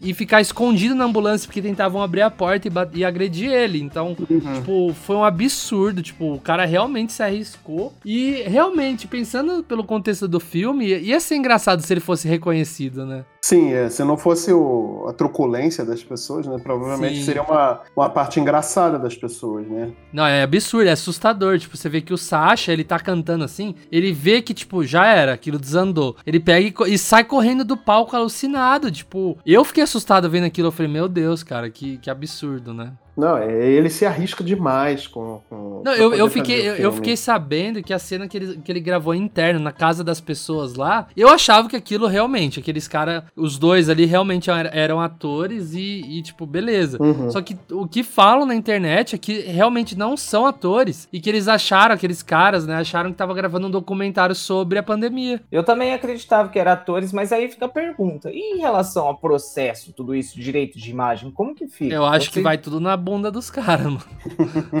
[0.00, 3.80] e ficar escondido na ambulância porque tentavam abrir a porta e, e agredir ele.
[3.80, 6.02] Então, tipo, foi um absurdo.
[6.02, 7.94] Tipo, o cara realmente se arriscou.
[8.04, 13.24] E realmente, pensando pelo contexto do filme, ia ser engraçado se ele fosse reconhecido, né?
[13.42, 16.56] Sim, é, se não fosse o- a truculência das pessoas, né?
[16.62, 17.24] Provavelmente Sim.
[17.24, 19.92] seria uma, uma parte engraçada das pessoas, né?
[20.12, 21.58] Não, é absurdo, é assustador.
[21.58, 25.06] Tipo, você vê que o Sasha, ele tá cantando assim, ele vê que, tipo, já
[25.06, 26.16] era, aquilo desandou.
[26.26, 28.90] Ele pega e, e sai correndo do palco alucinado.
[28.90, 30.68] Tipo, eu fiquei assustado vendo aquilo.
[30.68, 32.92] Eu falei, meu Deus, cara, que, que absurdo, né?
[33.16, 35.40] Não, é, ele se arrisca demais com.
[35.48, 38.70] com Não, eu, eu, fiquei, eu, eu fiquei sabendo que a cena que ele, que
[38.70, 43.24] ele gravou interno, na casa das pessoas lá, eu achava que aquilo realmente, aqueles caras,
[43.36, 46.98] os dois ali realmente eram, eram atores e, e, tipo, beleza.
[47.00, 47.30] Uhum.
[47.30, 51.28] Só que o que falam na internet é que realmente não são atores e que
[51.28, 55.40] eles acharam, aqueles caras, né, acharam que tava gravando um documentário sobre a pandemia.
[55.50, 59.16] Eu também acreditava que eram atores, mas aí fica a pergunta: e em relação ao
[59.16, 61.94] processo, tudo isso, direito de imagem, como que fica?
[61.94, 64.02] Eu acho que Você- vai tudo na bunda dos caras, mano.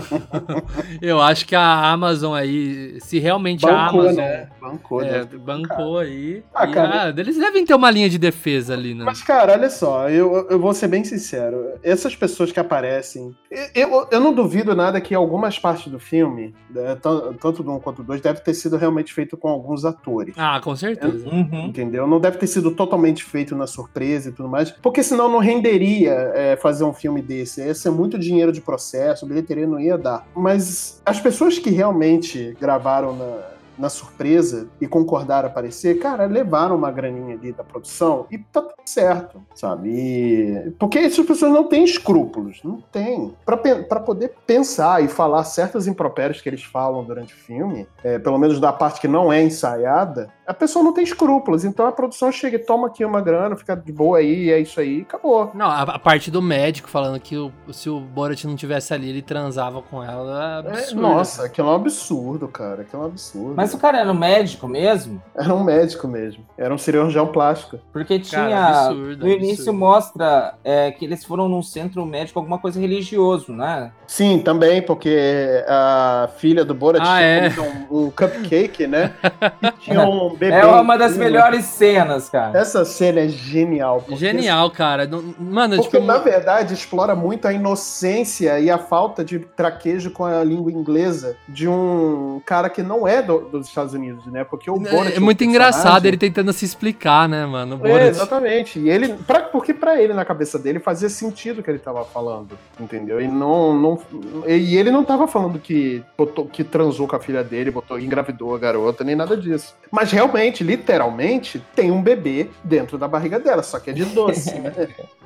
[1.00, 4.48] eu acho que a Amazon aí, se realmente a Bancou, Amazon né?
[4.60, 5.24] Bancou, né?
[5.24, 6.42] bancou aí.
[6.54, 7.02] Ah, e, cara.
[7.04, 9.04] ah, eles devem ter uma linha de defesa ali, né?
[9.04, 11.72] Mas, cara, olha só, eu, eu vou ser bem sincero.
[11.82, 13.34] Essas pessoas que aparecem.
[13.50, 17.72] Eu, eu, eu não duvido nada que algumas partes do filme, né, tan- tanto do
[17.72, 20.34] 1 quanto do 2, deve ter sido realmente feito com alguns atores.
[20.36, 21.28] Ah, com certeza.
[21.28, 21.66] Uhum.
[21.66, 22.06] Entendeu?
[22.06, 26.12] Não deve ter sido totalmente feito na surpresa e tudo mais, porque senão não renderia
[26.34, 27.60] é, fazer um filme desse.
[27.64, 30.26] Ia ser muito dinheiro de processo, bilheteria não ia dar.
[30.34, 33.49] Mas as pessoas que realmente gravaram na,
[33.80, 38.60] na surpresa e concordaram a aparecer, cara, levaram uma graninha ali da produção e tá
[38.60, 39.88] tudo certo, sabe?
[39.90, 43.34] E- Porque essas pessoas não têm escrúpulos, não tem.
[43.44, 48.38] Pra poder pensar e falar certas impropérios que eles falam durante o filme, é, pelo
[48.38, 51.64] menos da parte que não é ensaiada, a pessoa não tem escrúpulos.
[51.64, 54.80] Então a produção chega e toma aqui uma grana, fica de boa aí, é isso
[54.80, 55.50] aí, acabou.
[55.54, 59.08] Não, a, a parte do médico falando que o- se o Borat não tivesse ali,
[59.08, 60.62] ele transava com ela.
[60.64, 61.00] É É, absurdo.
[61.02, 62.82] nossa, aquilo é um absurdo, cara.
[62.82, 63.54] Aquilo é um absurdo.
[63.56, 65.22] Mas o cara era um médico mesmo?
[65.36, 66.44] Era um médico mesmo.
[66.56, 67.78] Era um cirurgião plástico.
[67.92, 68.66] Porque Cara, tinha.
[68.86, 69.78] absurdo, no início absurdo.
[69.78, 73.90] mostra é, que eles foram num centro médico, alguma coisa religioso, né?
[74.06, 77.88] Sim, também, porque a filha do Borat Ah, tinha é?
[77.90, 79.12] um, um cupcake, né?
[79.62, 80.54] E tinha um bebê.
[80.54, 82.58] É uma das melhores cenas, cara.
[82.58, 83.98] Essa cena é genial.
[84.00, 85.06] porque- Genial, cara.
[85.06, 86.04] Não- Mano, Porque, tipo.
[86.06, 91.36] na verdade, explora muito a inocência e a falta de traquejo com a língua inglesa
[91.48, 94.44] de um cara que não é do- dos Estados Unidos, né?
[94.44, 95.12] Porque o Borat.
[95.12, 97.80] É, é o muito personagem- engraçado ele tentando se explicar, né, mano?
[97.82, 98.78] O É, exatamente.
[98.78, 102.04] E ele, pra, porque pra ele, na cabeça dele, fazia sentido o que ele tava
[102.04, 103.20] falando, entendeu?
[103.20, 103.98] E não, não,
[104.46, 108.54] e ele não tava falando que, botou, que transou com a filha dele, botou, engravidou
[108.54, 109.74] a garota, nem nada disso.
[109.90, 114.54] Mas realmente, literalmente, tem um bebê dentro da barriga dela, só que é de doce,
[114.58, 114.72] né?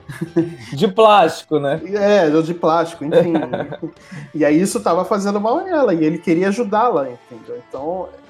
[0.74, 1.80] De plástico, né?
[1.94, 3.32] É, de plástico, enfim.
[4.34, 7.58] e aí isso tava fazendo mal a ela, e ele queria ajudá-la, entendeu?
[7.66, 8.23] Então, é- é-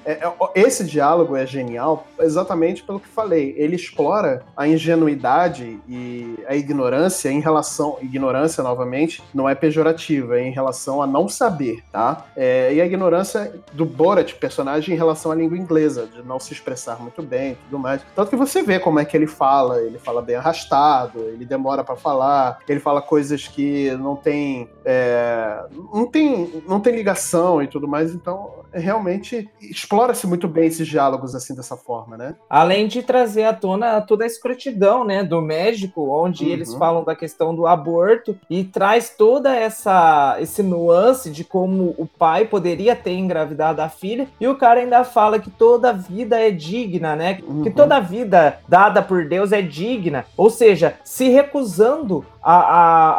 [0.53, 3.55] esse diálogo é genial exatamente pelo que falei.
[3.57, 7.97] Ele explora a ingenuidade e a ignorância em relação.
[8.01, 12.25] Ignorância, novamente, não é pejorativa, é em relação a não saber, tá?
[12.35, 16.53] É, e a ignorância do Borat, personagem, em relação à língua inglesa, de não se
[16.53, 18.01] expressar muito bem e tudo mais.
[18.15, 21.83] Tanto que você vê como é que ele fala, ele fala bem arrastado, ele demora
[21.83, 27.67] pra falar, ele fala coisas que não tem, é, não tem, não tem ligação e
[27.67, 29.49] tudo mais, então realmente
[29.95, 32.35] explora-se muito bem esses diálogos assim dessa forma, né?
[32.49, 36.51] Além de trazer à tona toda a escrotidão, né, do médico, onde Uhum.
[36.51, 42.05] eles falam da questão do aborto e traz toda essa esse nuance de como o
[42.05, 46.51] pai poderia ter engravidado a filha e o cara ainda fala que toda vida é
[46.51, 47.35] digna, né?
[47.35, 47.71] Que Uhum.
[47.71, 52.53] toda vida dada por Deus é digna, ou seja, se recusando a,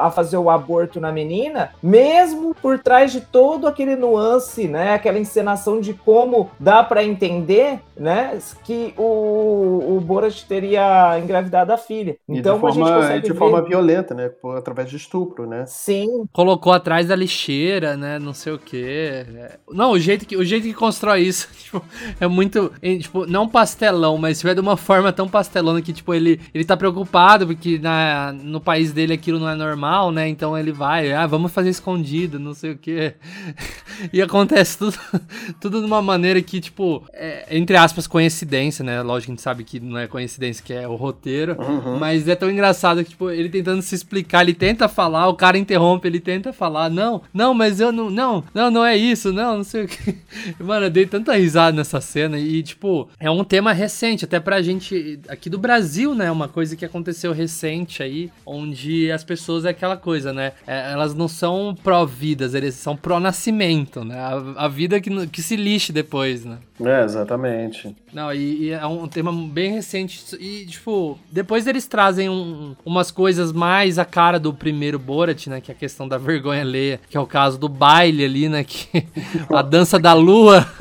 [0.04, 4.94] a, a fazer o aborto na menina, mesmo por trás de todo aquele nuance, né?
[4.94, 8.38] Aquela encenação de como dá pra entender, né?
[8.64, 12.16] Que o, o Borat teria engravidado a filha.
[12.28, 13.38] E Então de a gente forma, consegue de ver...
[13.38, 14.28] forma violenta, né?
[14.28, 15.64] Por- através de estupro, né?
[15.66, 18.18] Sim, Colocou atrás da lixeira, né?
[18.18, 19.26] Não sei o quê.
[19.34, 19.58] É.
[19.70, 21.82] Não, o jeito que, o jeito que constrói isso, tipo,
[22.20, 22.72] é muito.
[22.82, 26.40] é, Tipo, não pastelão, mas tipo, é de uma forma tão pastelona que, tipo, ele,
[26.54, 30.28] ele tá preocupado porque na, no país dele aquilo não é normal, né?
[30.28, 33.14] Então ele vai, ah, vamos fazer escondido, não sei o quê.
[34.12, 34.98] E acontece tudo,
[35.58, 39.00] tudo de uma maneira que, tipo, é, entre aspas, coincidência, né?
[39.02, 41.56] Lógico que a gente sabe que não é coincidência, que é o roteiro.
[41.58, 41.98] Uhum.
[41.98, 45.56] Mas é tão engraçado que, tipo, ele tentando se explicar, ele tenta falar, o cara
[45.56, 49.58] interrompe, ele tenta falar, não, não, mas eu não, não, não, não é isso, não,
[49.58, 50.18] não sei o que.
[50.62, 54.62] Mano, eu dei tanta risada nessa cena e, tipo, é um tema recente, até pra
[54.62, 56.30] gente aqui do Brasil, né?
[56.30, 60.52] Uma coisa que aconteceu recente aí, onde as pessoas é aquela coisa, né?
[60.66, 64.18] É, elas não são pró-vidas, eles são pró-nascimento, né?
[64.18, 66.58] A, a vida que, que se lixe depois, né?
[66.84, 67.96] É, exatamente.
[68.12, 70.22] Não, e, e é um tema bem recente.
[70.38, 75.60] E, tipo, depois eles trazem um- umas coisas mais a cara do primeiro Borat, né?
[75.60, 78.62] Que é a questão da vergonha alheia, que é o caso do baile ali, né?
[78.64, 79.06] Que,
[79.54, 80.66] a dança da lua.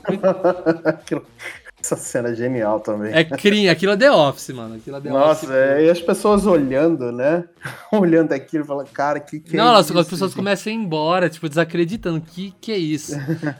[1.82, 3.12] Essa cena é genial também.
[3.14, 4.74] É crin, aquilo é The Office, mano.
[4.76, 5.50] Aquilo é The Nossa, Office.
[5.50, 7.44] é, e as pessoas olhando, né?
[7.92, 9.98] olhando aquilo e falando, cara, que que Não, é elas- isso?
[9.98, 12.20] as pessoas começam a ir embora, tipo, desacreditando.
[12.20, 13.12] Que que é isso?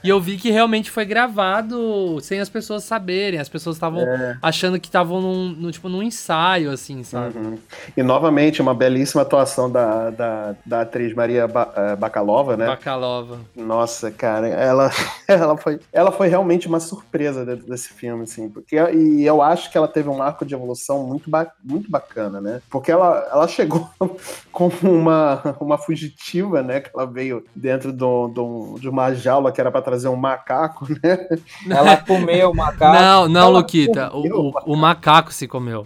[0.03, 3.39] e eu vi que realmente foi gravado sem as pessoas saberem.
[3.39, 4.37] As pessoas estavam É.
[4.41, 7.37] achando que estavam num, no, tipo, num ensaio, assim, sabe?
[7.37, 7.57] Uhum.
[7.95, 12.65] E novamente, uma belíssima atuação da, da, da atriz Maria ba eh, Bakalova, né?
[12.67, 13.39] Bacalova.
[13.55, 14.91] Nossa, cara, ela,
[15.27, 19.71] ela, foi, ela foi realmente uma surpresa dentro desse filme, assim, porque e eu acho
[19.71, 22.61] que ela teve um arco de evolução muito, ba- muito bacana, né?
[22.69, 23.87] Porque ela, ela chegou
[24.51, 26.81] como uma, uma fugitiva, né?
[26.81, 30.87] Que ela veio dentro do, do- de uma jaula que era pra trazer um macaco,
[31.03, 31.27] né?
[31.69, 32.93] Ela comeu o macaco.
[32.99, 34.09] Não, não, ela Luquita.
[34.13, 35.85] O, o, o macaco se comeu.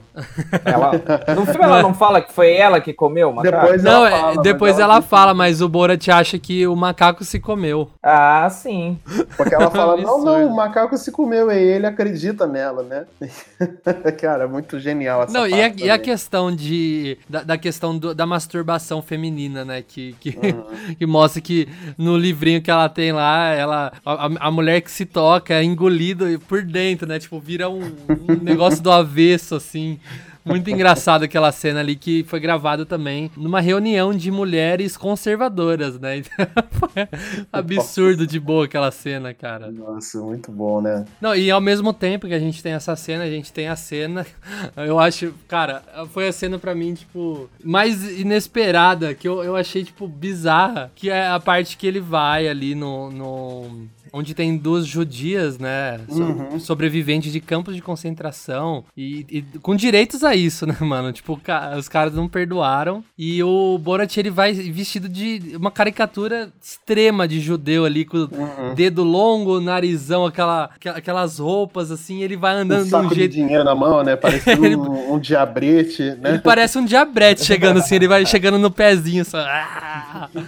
[0.63, 0.91] Ela,
[1.35, 3.57] no filme ela não fala que foi ela que comeu o macaco?
[3.63, 6.65] Depois Não, ela é- fala, mas depois ela ela fala, mas o Borat acha que
[6.67, 7.89] o macaco se comeu.
[8.03, 8.99] Ah, sim.
[9.35, 10.47] Porque ela fala, não, não, Absurdo.
[10.53, 12.14] o macaco se comeu, e ele acredita
[12.47, 13.05] nela, né?
[14.19, 17.17] Cara, muito genial essa Não, e a, e a questão de.
[17.29, 19.81] Da, da questão do- da masturbação feminina, né?
[19.81, 20.95] Que, que, Uhum.
[20.99, 23.91] que mostra que no livrinho que ela tem lá, ela.
[24.05, 27.19] A, a mulher que se toca é engolida por dentro, né?
[27.19, 27.81] Tipo, vira um,
[28.27, 29.99] um negócio do avesso, assim.
[30.45, 36.17] Muito engraçado aquela cena ali que foi gravada também numa reunião de mulheres conservadoras, né?
[36.17, 37.07] Então, foi
[37.51, 39.71] absurdo de boa aquela cena, cara.
[39.71, 41.03] Nossa, muito bom, né?
[41.19, 43.75] Não, e ao mesmo tempo que a gente tem essa cena, a gente tem a
[43.75, 44.25] cena.
[44.77, 45.81] Eu acho, cara,
[46.11, 50.91] foi a cena pra mim, tipo, mais inesperada, que eu, eu achei, tipo, bizarra.
[50.93, 53.09] Que é a parte que ele vai ali no.
[53.09, 55.99] no onde tem duas judias, né?
[56.09, 56.59] Uhum.
[56.59, 58.83] Sobreviventes de campos de concentração.
[58.95, 61.11] E, e com direitos a isso, né, mano?
[61.11, 61.39] Tipo,
[61.77, 63.03] os caras não perdoaram.
[63.17, 68.73] E o Borat, ele vai vestido de uma caricatura extrema de judeu ali, com Uhum.
[68.75, 73.09] dedo longo, narizão, aquela, aquela- aquelas roupas assim, ele vai Um andando de saco um
[73.09, 73.31] de jeito.
[73.33, 74.15] dinheiro na mão, né?
[74.15, 76.29] Parecendo Ele- um, um diabrete, né?
[76.29, 79.39] Ele parece um diabrete chegando assim, ele vai chegando no pezinho só.
[79.39, 80.29] Ah!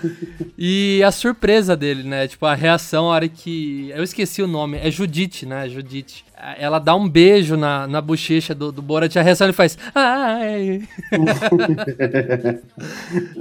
[0.60, 2.28] E a surpresa dele, né?
[2.28, 3.57] Tipo, a reação a hora que.
[3.94, 5.70] Eu esqueci o nome, é Judite, né?
[5.70, 6.27] Judite.
[6.58, 9.78] Ela dá um beijo na, na bochecha do, do Borat, a reação ele faz.
[9.96, 10.88] Ai.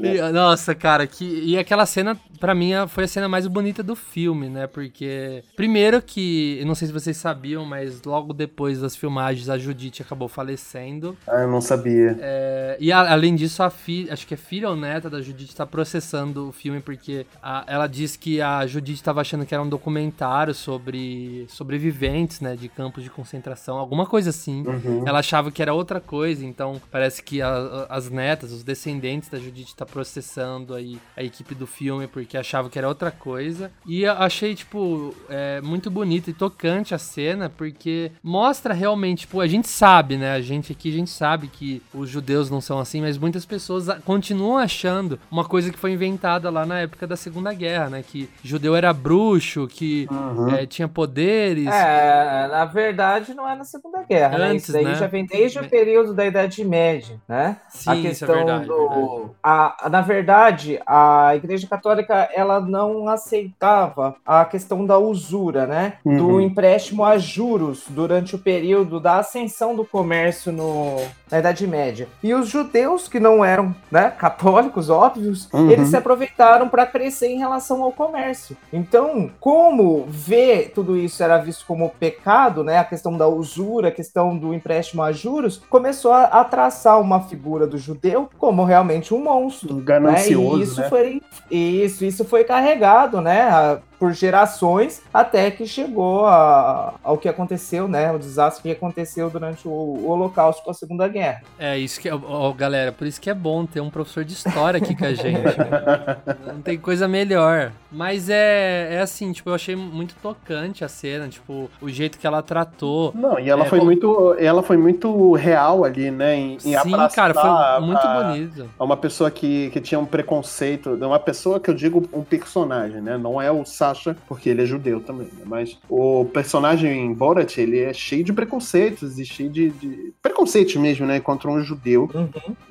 [0.02, 3.94] E, nossa, cara, que, e aquela cena, pra mim, foi a cena mais bonita do
[3.96, 4.66] filme, né?
[4.66, 9.58] Porque, primeiro que, eu não sei se vocês sabiam, mas logo depois das filmagens, a
[9.58, 11.16] Judite acabou falecendo.
[11.26, 12.16] Ah, eu não sabia.
[12.20, 15.54] É, e a- além disso, a filha, acho que é filha ou neta da Judite
[15.54, 19.62] tá processando o filme porque a- ela diz que a Judite tava achando que era
[19.62, 24.64] um documentário sobre sobreviventes, né, de campos de concentração, alguma coisa assim.
[24.66, 25.02] Uhum.
[25.06, 29.28] Ela achava que era outra coisa, então parece que a- a- as netas, os descendentes
[29.28, 33.70] da Judite tá processando aí a equipe do filme porque achava que era outra coisa.
[33.84, 39.40] E eu achei, tipo, é, muito bonito e tocante a cena porque mostra realmente, tipo,
[39.40, 40.32] a gente sabe, né?
[40.34, 43.86] A gente aqui, a gente sabe que os judeus não são assim, mas muitas pessoas
[44.04, 48.04] continuam achando uma coisa que foi inventada lá na época da Segunda Guerra, né?
[48.06, 50.48] Que judeu era bruxo, que Uhum.
[50.50, 51.66] é, tinha poderes.
[51.66, 54.44] É, na verdade não é na Segunda Guerra, né?
[54.48, 54.94] Antes, Isso daí né?
[54.94, 57.56] já vem desde o período da Idade Média, né?
[57.68, 59.30] Sim, a isso é questão verdade, do, verdade.
[59.42, 65.94] A, na verdade, a Igreja Católica ela não aceitava a questão da usura, né?
[66.04, 66.40] Do Uhum.
[66.40, 70.96] empréstimo a juros durante o período da ascensão do comércio no,
[71.30, 72.08] na Idade Média.
[72.22, 75.70] E os judeus que não eram, né, católicos, óbvios, Uhum.
[75.70, 78.56] eles se aproveitaram para crescer em relação ao comércio.
[78.72, 82.78] Então, como ver tudo isso era visto como pecado, né?
[82.78, 87.20] A questão da usura, a questão do empréstimo a juros, começou a, a traçar uma
[87.20, 89.72] figura do judeu como realmente um monstro.
[89.74, 89.84] Um Né?
[89.84, 90.88] ganancioso, E isso né?
[90.90, 93.42] foi isso, isso foi carregado, né?
[93.42, 98.12] a- por gerações até que chegou a- ao que aconteceu, né?
[98.12, 101.42] O desastre que aconteceu durante o, o Holocausto com a Segunda Guerra.
[101.58, 104.32] É, isso que é, ó, galera, por isso que é bom ter um professor de
[104.34, 105.40] história aqui com a gente.
[106.46, 107.72] Não tem coisa melhor.
[107.90, 112.26] Mas é, é assim, tipo, eu achei muito tocante a cena, tipo, o jeito que
[112.26, 113.12] ela tratou.
[113.14, 114.36] Não, e ela É, foi como- muito.
[114.38, 116.34] Ela foi muito real ali, né?
[116.36, 118.68] Em, em Sim, abraçar cara, foi muito a- bonito.
[118.78, 123.00] a uma pessoa que, que tinha um preconceito, uma pessoa que eu digo um personagem,
[123.00, 123.16] né?
[123.16, 125.42] Não é o Sasha, porque ele é judeu também, né?
[125.44, 131.06] Mas o personagem Borat, ele é cheio de preconceitos e cheio de, de preconceitos mesmo,
[131.06, 131.20] né?
[131.20, 132.08] Contra um judeu.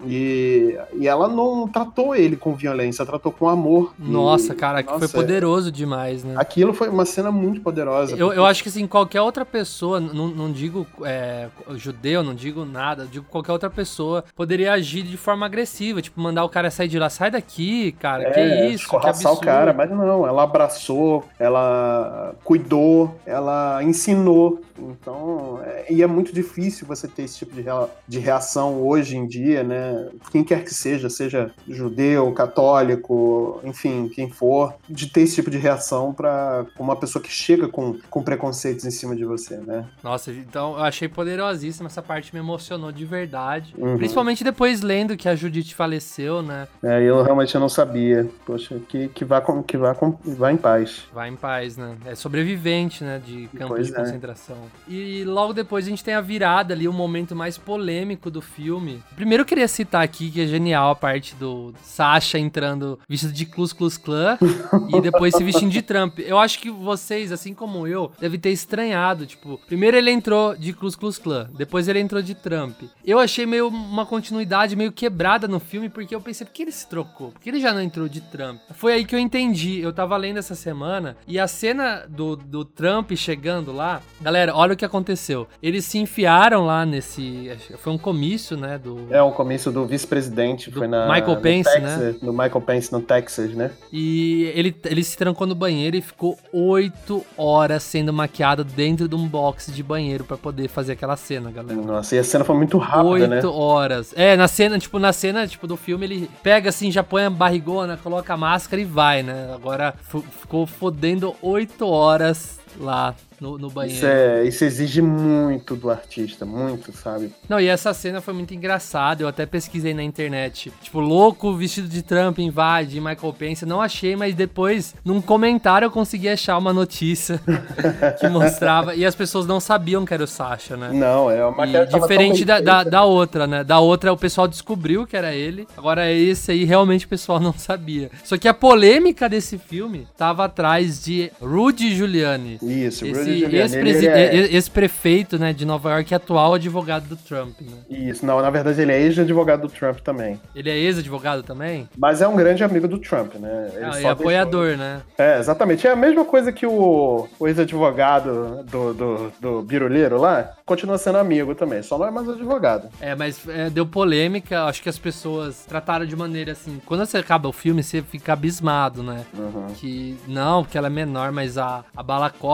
[0.05, 3.93] E, e ela não tratou ele com violência, tratou com amor.
[3.99, 6.35] E- Nossa, cara, que foi nossa, poderoso demais, né?
[6.37, 8.15] Aquilo foi uma cena muito poderosa.
[8.15, 12.65] Eu, eu acho que assim, qualquer outra pessoa, não, não digo é, judeu, não digo
[12.65, 16.87] nada, digo qualquer outra pessoa, poderia agir de forma agressiva, tipo, mandar o cara sair
[16.87, 19.45] de lá, sai daqui, cara, que É, isso, que escorraçar o absurdo.
[19.45, 21.04] cara, mas não, ela abraçou,
[21.39, 24.61] ela cuidou, ela ensinou.
[24.77, 29.15] Então, é, e é muito difícil você ter esse tipo de, rea- de reação hoje
[29.15, 30.09] em dia, né?
[30.31, 35.57] Quem quer que seja, seja judeu, católico, enfim, quem for, de ter esse tipo de
[35.57, 39.85] reação para uma pessoa que chega com, com preconceitos em cima de você, né?
[40.03, 43.73] Nossa, então eu achei poderosíssima essa parte, me emocionou de verdade.
[43.77, 43.97] Uhum.
[43.97, 46.67] Principalmente depois lendo que a Judite faleceu, né?
[46.83, 48.29] É, eu realmente não sabia.
[48.45, 50.94] Poxa, que, que, vá, com, que vá, com, vá em paz.
[51.13, 51.95] Vai em paz, né?
[52.05, 53.21] É sobrevivente, né?
[53.25, 53.95] De campo Pois de é.
[53.95, 54.57] concentração.
[54.87, 59.03] E logo depois a gente tem a virada ali, o momento mais polêmico do filme.
[59.15, 63.45] Primeiro eu queria citar aqui que é genial a parte do Sasha entrando vestido de
[63.45, 64.37] Klus Klus Klan
[64.95, 66.19] e depois se vestindo de Trump.
[66.19, 69.25] Eu acho que vocês, assim como eu, devem ter estranhado.
[69.25, 72.81] Tipo, primeiro ele entrou de Klus Klus Klan, depois ele entrou de Trump.
[73.03, 76.71] Eu achei meio uma continuidade meio quebrada no filme, porque eu pensei, por que ele
[76.71, 77.31] se trocou?
[77.31, 78.59] Por que ele já não entrou de Trump?
[78.73, 79.79] Foi aí que eu entendi.
[79.79, 80.84] Eu tava lendo essa semana
[81.27, 84.01] e a cena do, do Trump chegando lá.
[84.21, 85.47] Galera, olha o que aconteceu.
[85.61, 87.51] Eles se enfiaram lá nesse.
[87.77, 88.77] Foi um comício, né?
[88.77, 91.07] Do, É o comício do vice-presidente, foi na.
[91.07, 93.71] Michael Pence, Texas, Do Michael Pence no Texas, né?
[93.91, 99.15] E ele, ele se trancou no banheiro e ficou oito horas sendo maquiado dentro de
[99.15, 101.81] um box de banheiro pra poder fazer aquela cena, galera.
[101.81, 103.41] Nossa, e a cena foi muito rápida, Oito né?
[103.45, 104.13] horas.
[104.15, 107.29] É, na cena, tipo, na cena, tipo, do filme, ele pega assim, já põe a
[107.29, 109.51] barrigona, coloca a máscara e vai, né?
[109.53, 109.93] Agora
[110.39, 113.97] ficou fodendo oito horas lá no, no banheiro.
[113.97, 117.31] Isso, é, isso exige muito do artista, muito, sabe?
[117.47, 119.23] Não, e essa cena foi muito engraçada.
[119.23, 120.71] Eu até pesquisei na internet.
[120.81, 123.65] Tipo, louco vestido de Trump invade Michael Pence.
[123.65, 127.39] Não achei, mas depois, num comentário, eu consegui achar uma notícia
[128.19, 128.95] que mostrava.
[128.95, 130.91] E as pessoas não sabiam que era o Sasha, né?
[130.93, 133.63] Não, é uma E diferente da, da, da outra, né?
[133.63, 135.67] Da outra, o pessoal descobriu que era ele.
[135.77, 138.09] Agora, esse aí, realmente, o pessoal não sabia.
[138.23, 142.57] Só que a polêmica desse filme tava atrás de Rudy Giuliani.
[142.69, 147.07] Isso, Esse Rudy ex-presi- ele é- e- ex-prefeito, né, de Nova York, e atual advogado
[147.07, 147.77] do Trump, né?
[147.89, 150.39] Isso, não, na verdade ele é ex-advogado do Trump também.
[150.55, 151.87] Ele é ex-advogado também?
[151.97, 153.71] Mas é um grande amigo do Trump, né?
[153.75, 155.01] Ele Ah, e deixou- apoiador, né?
[155.17, 155.85] É, exatamente.
[155.87, 161.17] É a mesma coisa que o, o ex-advogado do, do, do Biruleiro lá, continua sendo
[161.17, 162.89] amigo também, só não é mais advogado.
[162.99, 166.81] É, mas é, deu polêmica, acho que as pessoas trataram de maneira assim.
[166.85, 169.25] Quando você acaba o filme, você fica abismado, né?
[169.37, 169.67] Uhum.
[169.75, 172.03] Que não, que ela é menor, mas a, a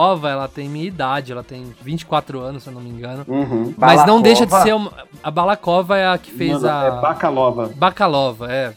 [0.02, 3.24] Balakova, ela tem minha idade, ela tem 24 anos, se eu não me engano.
[3.28, 3.72] Uhum.
[3.76, 4.92] Mas não deixa de ser uma.
[5.22, 6.84] A Balakova é a que fez Mano, a.
[6.84, 7.70] É Bacalova.
[7.74, 8.74] Bacalova, é.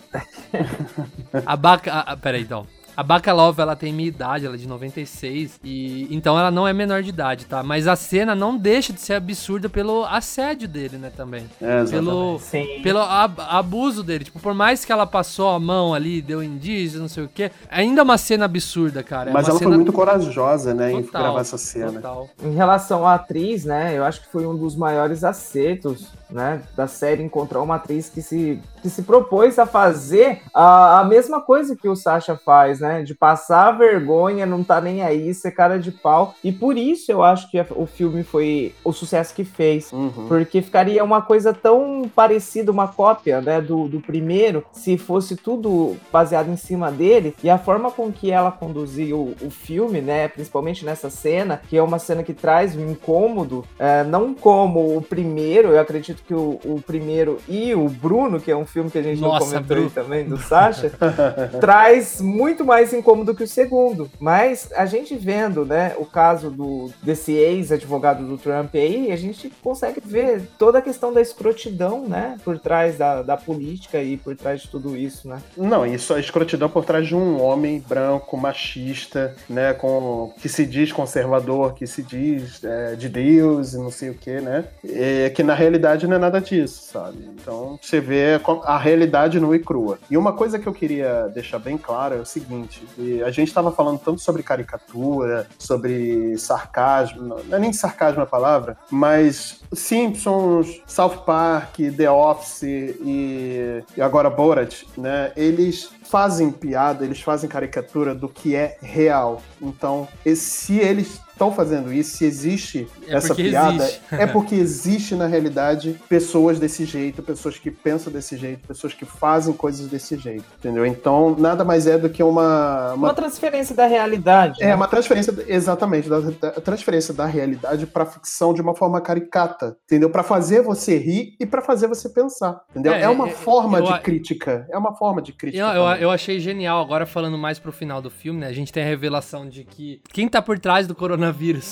[1.46, 2.18] a Baca.
[2.22, 2.68] Peraí, então.
[2.96, 6.72] A Bacalova, ela tem minha idade, ela é de 96, e então ela não é
[6.74, 7.62] menor de idade, tá?
[7.62, 11.46] Mas a cena não deixa de ser absurda pelo assédio dele, né, também.
[11.62, 11.91] É, exatamente.
[11.91, 12.68] Pelo, Sim.
[12.84, 14.24] pelo ab- abuso dele.
[14.24, 17.52] Tipo, por mais que ela passou a mão ali, deu indício, não sei o quê,
[17.70, 19.30] ainda é uma cena absurda, cara.
[19.30, 21.93] É Mas ela cena foi muito corajosa, né, em total, gravar essa cena.
[21.93, 22.30] Total.
[22.43, 26.88] Em relação à atriz, né, eu acho que foi um dos maiores acertos, né, da
[26.88, 31.76] série encontrar uma atriz que se, que se propôs a fazer a, a mesma coisa
[31.76, 35.92] que o Sasha faz, né, de passar vergonha, não tá nem aí, ser cara de
[35.92, 36.36] pau.
[36.44, 39.92] E por isso eu acho que o filme foi o sucesso que fez.
[39.92, 40.28] Uhum.
[40.28, 45.96] Porque ficaria uma coisa tão parecida, uma cópia né, do, do primeiro, se fosse tudo
[46.12, 47.36] baseado em cima dele.
[47.44, 51.82] E a forma com que ela conduziu o filme, né, principalmente nessa cena, que é
[51.82, 56.60] uma cena que traz um incômodo, é, não como o primeiro, eu acredito que o,
[56.64, 59.78] o primeiro e o Bruno, que é um filme que a gente Nossa, não comentou
[59.78, 59.96] aí Bruno.
[59.96, 60.92] também, do Sasha,
[61.60, 64.10] traz muito mais incômodo que o segundo.
[64.20, 69.52] Mas a gente vendo, né, o caso do desse ex-advogado do Trump aí, a gente
[69.62, 74.36] consegue ver toda a questão da escrotidão, né, por trás da, da política e por
[74.36, 75.42] trás de tudo isso, né?
[75.56, 80.66] Não, isso é escrotidão por trás de um homem branco, machista, né, com que se
[80.66, 84.66] diz conservador, que se diz é, de Deus e não sei o que, né?
[84.84, 87.30] É, que na realidade não é nada disso, sabe?
[87.34, 90.00] Então você vê a realidade nua e crua.
[90.10, 93.47] E uma coisa que eu queria deixar bem clara é o seguinte: que a gente
[93.47, 100.82] estava falando tanto sobre caricatura, sobre sarcasmo, não é nem sarcasmo a palavra, mas Simpsons,
[100.86, 105.32] South Park, The Office e, e agora Borat, né?
[105.36, 109.41] Eles fazem piada, eles fazem caricatura do que é real.
[109.61, 114.02] Então, e se eles estão fazendo isso, se existe É essa piada, existe.
[114.12, 119.04] é porque existe na realidade pessoas desse jeito, pessoas que pensam desse jeito, pessoas que
[119.06, 120.86] fazem coisas desse jeito, entendeu?
[120.86, 122.94] Então, nada mais é do que uma.
[122.94, 124.64] Uma uma transferência da realidade.
[124.64, 124.76] é né?
[124.76, 130.10] uma transferência, exatamente, da, da transferência da realidade para ficção de uma forma caricata, entendeu?
[130.10, 132.94] Para fazer você rir e para fazer você pensar, entendeu?
[132.94, 135.62] É, É, uma é, forma eu de a- crítica, é uma forma de crítica.
[135.62, 138.48] Eu, eu, eu achei genial, agora falando mais pro final do filme, né?
[138.48, 141.25] A gente tem a revelação de que quem tá por trás do coronavírus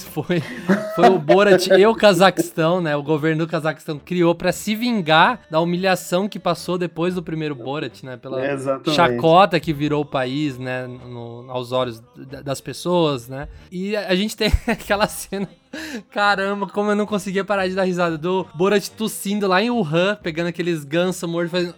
[0.12, 0.41] foi,
[0.95, 2.95] foi o Borat e o Cazaquistão, né?
[2.95, 7.56] O governo do Cazaquistão criou pra se vingar da humilhação que passou depois do primeiro
[7.56, 8.18] Borat, né?
[8.18, 8.91] Pela Exatamente.
[8.95, 10.88] chacota que virou o país, né?
[10.88, 13.47] no- aos olhos da- das pessoas, né?
[13.72, 15.47] E a gente tem aquela cena.
[16.11, 20.17] Caramba, como eu não conseguia parar de dar risada do Borat tossindo lá em Wuhan,
[20.21, 21.76] pegando aqueles gansos mortos, fazendo.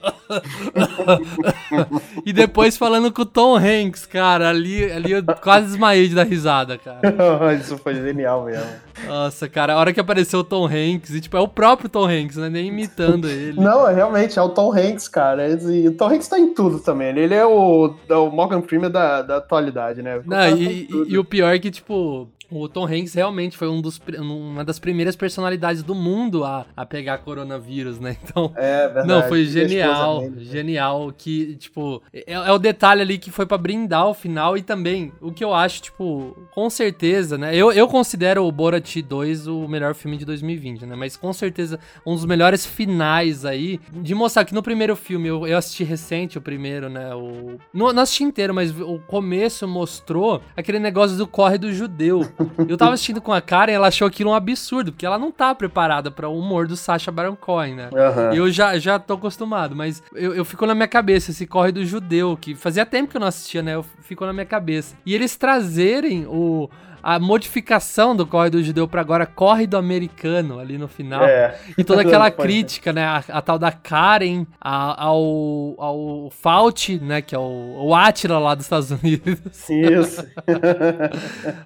[2.26, 4.50] e depois falando com o Tom Hanks, cara.
[4.50, 7.02] Ali, ali eu quase desmaiei de dar risada, cara.
[7.60, 8.66] Isso foi genial mesmo.
[9.08, 12.06] Nossa, cara, a hora que apareceu o Tom Hanks, e tipo, é o próprio Tom
[12.06, 12.50] Hanks, né?
[12.50, 13.60] Nem imitando ele.
[13.60, 15.48] Não, é realmente, é o Tom Hanks, cara.
[15.50, 17.16] E o Tom Hanks tá em tudo também.
[17.18, 20.18] Ele é o, é o Morgan Freeman da, da atualidade, né?
[20.18, 22.28] O Não, tá e, e- e o pior é que, tipo,
[22.62, 26.86] o Tom Hanks realmente foi um dos, uma das primeiras personalidades do mundo a, a
[26.86, 28.16] pegar coronavírus, né?
[28.26, 28.52] Então.
[28.56, 29.08] É verdade.
[29.08, 30.32] Não, foi genial, né?
[30.40, 34.64] genial, que, tipo, é, é o detalhe ali que foi pra brindar o final e
[34.64, 39.48] também, o que eu acho, tipo, com certeza, né, eu, eu considero o Borat 2
[39.48, 44.16] o melhor filme de 2020, né, mas com certeza um dos melhores finais aí, de
[44.16, 47.58] mostrar que no primeiro filme, eu, eu assisti recente o primeiro, né, o...
[47.74, 52.22] Não, não assisti inteiro, mas o começo mostrou aquele negócio do corre do judeu.
[52.68, 55.54] Eu tava assistindo com a Karen, ela achou aquilo um absurdo, porque ela não tá
[55.54, 57.90] preparada para o humor do Sacha Baron Cohen, né.
[57.94, 58.34] Aham.
[58.34, 61.86] Eu já, já tô acostumado, mas eu, eu fico na minha cabeça esse corre do
[61.86, 63.76] judeu, que fazia tempo que eu não assistia, né?
[63.76, 64.96] Eu, ficou na minha cabeça.
[65.06, 66.70] E eles trazerem o,
[67.08, 71.24] a modificação do corre do judeu pra agora corre do americano ali no final.
[71.24, 71.56] É.
[71.78, 73.06] E toda aquela crítica, né?
[73.06, 77.22] A, a tal da Karen, a- ao, ao Fauci, né?
[77.22, 79.40] Que é o, o Atila lá dos Estados Unidos.
[79.70, 80.26] Isso.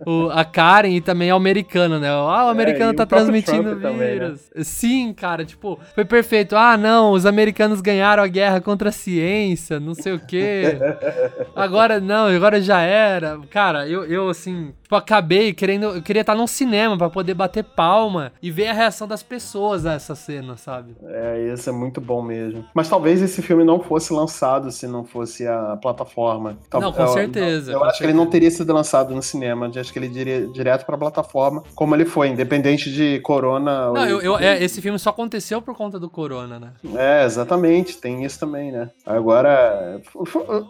[0.06, 2.10] O- a Karen e também o americano, né?
[2.10, 4.14] Ah, o americano e tá o transmitindo Trump também, né?
[4.28, 4.50] vírus.
[4.64, 6.56] Sim, cara, tipo, foi perfeito.
[6.56, 10.78] Ah, não, os americanos ganharam a guerra contra a ciência, não sei o quê.
[11.56, 13.40] Agora não, agora já era.
[13.50, 15.86] Cara, eu, eu assim, tipo, acabei querendo.
[15.86, 19.86] Eu queria estar num cinema pra poder bater palma e ver a reação das pessoas
[19.86, 20.96] a essa cena, sabe?
[21.06, 22.66] É, isso é muito bom mesmo.
[22.74, 26.58] Mas talvez esse filme não fosse lançado se não fosse a plataforma.
[26.70, 28.26] Tal- Não, com eu- certeza, Eu com acho que ele certeza.
[28.26, 29.70] não teria sido lançado no cinema.
[29.74, 33.92] Eu acho que ele iria direto pra plataforma, como ele foi, independente de Corona.
[33.92, 36.72] Não, eu, eu- é, esse filme só aconteceu por conta do corona, né?
[36.96, 38.90] É, exatamente, tem isso também, né?
[39.06, 40.24] Agora, o,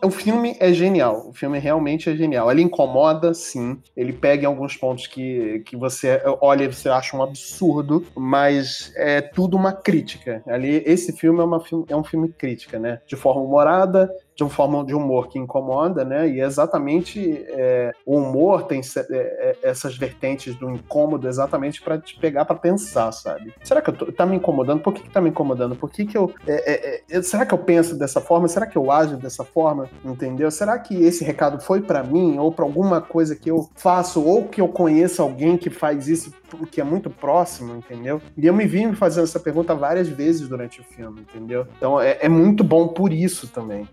[0.07, 2.51] o filme é genial, o filme realmente é genial.
[2.51, 7.15] Ele incomoda, sim, ele pega em alguns pontos que, que você olha e você acha
[7.15, 10.43] um absurdo, mas é tudo uma crítica.
[10.47, 13.01] Ali, esse filme é, uma, é um filme crítica, né?
[13.05, 14.09] De forma humorada,
[14.39, 16.29] de uma forma de humor que incomoda, né?
[16.29, 21.97] E é exatamente é, o humor tem é, é, essas vertentes do incômodo exatamente pra
[21.97, 23.53] te pegar pra pensar, sabe?
[23.61, 24.81] Será que eu tô, tá me incomodando?
[24.81, 25.75] Por que, que tá me incomodando?
[25.75, 26.31] Por que, que eu.
[26.47, 28.47] é, é, será que eu penso dessa forma?
[28.47, 29.89] Será que eu ajo dessa forma?
[30.05, 30.49] Entendeu?
[30.49, 34.47] Será que esse recado foi pra mim ou pra alguma coisa que eu faço ou
[34.47, 38.21] que eu conheço alguém que faz isso que é muito próximo, entendeu?
[38.37, 41.67] E eu me vi me fazendo essa pergunta várias vezes durante o filme, entendeu?
[41.77, 43.87] Então é, é muito bom por isso também.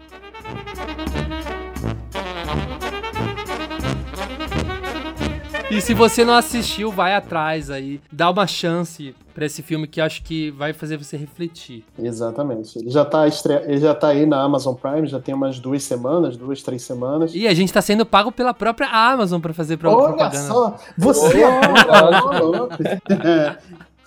[5.68, 10.00] E se você não assistiu, vai atrás aí, dá uma chance pra esse filme que
[10.00, 11.84] eu acho que vai fazer você refletir.
[12.00, 12.78] Exatamente.
[12.78, 13.52] Ele já tá, estre...
[13.64, 17.34] ele já tá aí na Amazon Prime, já tem umas duas semanas, duas, três semanas.
[17.34, 20.44] E a gente tá sendo pago pela própria Amazon pra fazer pro- Olha propaganda.
[20.46, 21.60] só, você é
[22.40, 22.76] louco.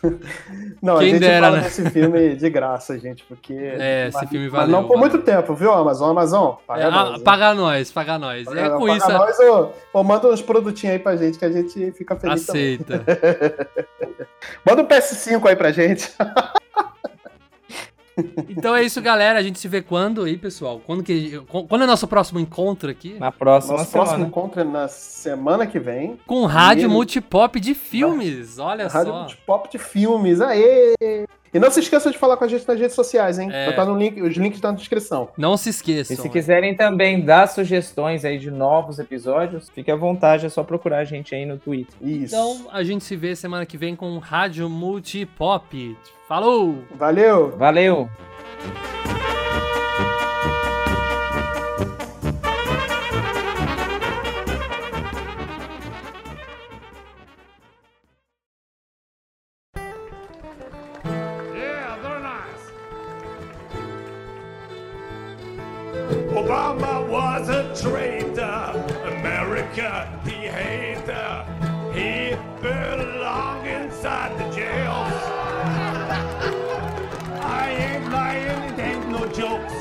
[0.82, 1.64] Não, Quem a gente dera, fala né?
[1.64, 3.54] desse filme de graça, gente, porque...
[3.80, 5.00] É, esse mas, filme mas valeu, não por valeu.
[5.12, 6.12] muito tempo, viu, Amazon?
[6.12, 7.24] Amazon, paga É, nós, hein?
[7.24, 8.48] paga nós, paga nós.
[8.48, 11.38] E é Paga- com paga isso, nós, ou, ou manda uns produtinhos aí pra gente
[11.38, 12.76] que a gente fica feliz também.
[12.76, 13.04] aceita.
[14.66, 16.12] Manda um PS5 aí pra gente.
[18.50, 19.40] Então é isso, galera.
[19.40, 20.82] A gente se vê quando aí, pessoal?
[20.86, 23.16] Quando, que, quando é nosso próximo encontro aqui?
[23.20, 24.28] Na próxima Nosso próximo semana.
[24.30, 26.18] encontro é na semana que vem.
[26.26, 28.60] Com rádio multipop de filmes.
[28.60, 29.26] Olha Rádio só.
[29.26, 30.42] de Pop de Filmes.
[30.42, 30.96] Aê!
[31.54, 33.50] E não se esqueça de falar com a gente nas redes sociais, hein?
[33.52, 33.72] É.
[33.72, 35.30] Tá no link, os links estão na descrição.
[35.38, 36.14] Não se esqueçam.
[36.14, 40.64] E se quiserem também dar sugestões aí de novos episódios, fique à vontade, é só
[40.64, 41.96] procurar a gente aí no Twitter.
[42.02, 42.36] Isso.
[42.36, 45.98] Então a gente se vê semana que vem com Rádio Multipop.
[46.28, 46.84] Falou!
[46.96, 47.58] Valeu!
[47.58, 48.10] Valeu!
[67.82, 68.74] Traitor.
[69.06, 71.46] America, he hated.
[71.94, 75.14] He belonged inside the jails.
[77.42, 79.74] I ain't lying, it ain't no jokes.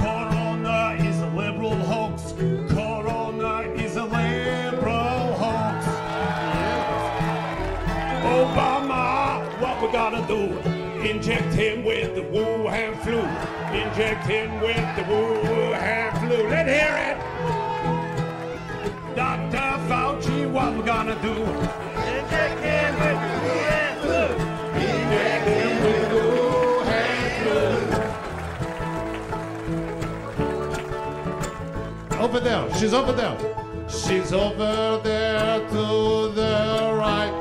[0.00, 2.32] Corona is a liberal hoax.
[2.72, 5.86] Corona is a liberal hoax.
[8.22, 10.58] Obama, what we gotta do?
[11.08, 13.20] Inject him with the Wuhan flu.
[13.76, 16.48] Inject him with the Wuhan flu.
[16.48, 17.25] Let's hear it.
[21.06, 21.30] Gonna do?
[21.30, 22.56] Inject
[22.98, 24.22] with the Wuhan flu.
[24.74, 25.46] Inject
[25.82, 26.20] with the
[26.90, 27.30] Wuhan
[32.10, 32.18] flu.
[32.18, 32.64] Over there.
[32.74, 33.38] She's over there.
[33.88, 37.38] She's over there to the right.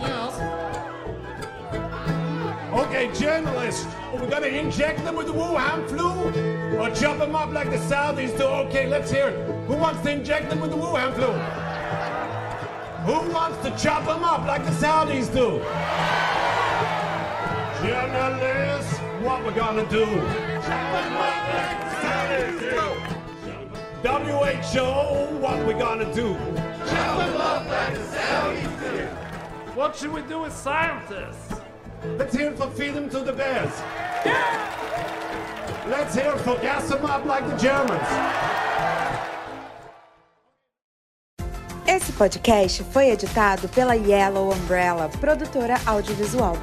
[0.00, 0.34] Yes.
[2.72, 6.78] Okay, journalists, are we gonna inject them with the Wuhan flu?
[6.78, 8.44] Or chop them up like the Saudis do?
[8.44, 9.66] Okay, let's hear it.
[9.66, 11.61] Who wants to inject them with the Wuhan flu?
[13.04, 15.58] Who wants to chop them up like the Saudis do?
[17.84, 20.06] Journalists, what we gonna do?
[20.06, 22.86] Chop them up like the Saudis do.
[24.06, 26.36] WHO, what we gonna do?
[26.86, 29.06] Chop them up like the Saudis do.
[29.74, 31.60] What should we do with scientists?
[32.04, 33.82] Let's hear for feed them to the bears.
[35.88, 38.71] Let's hear for gas them up like the Germans.
[41.94, 46.56] Esse podcast foi editado pela Yellow Umbrella, produtora audiovisual.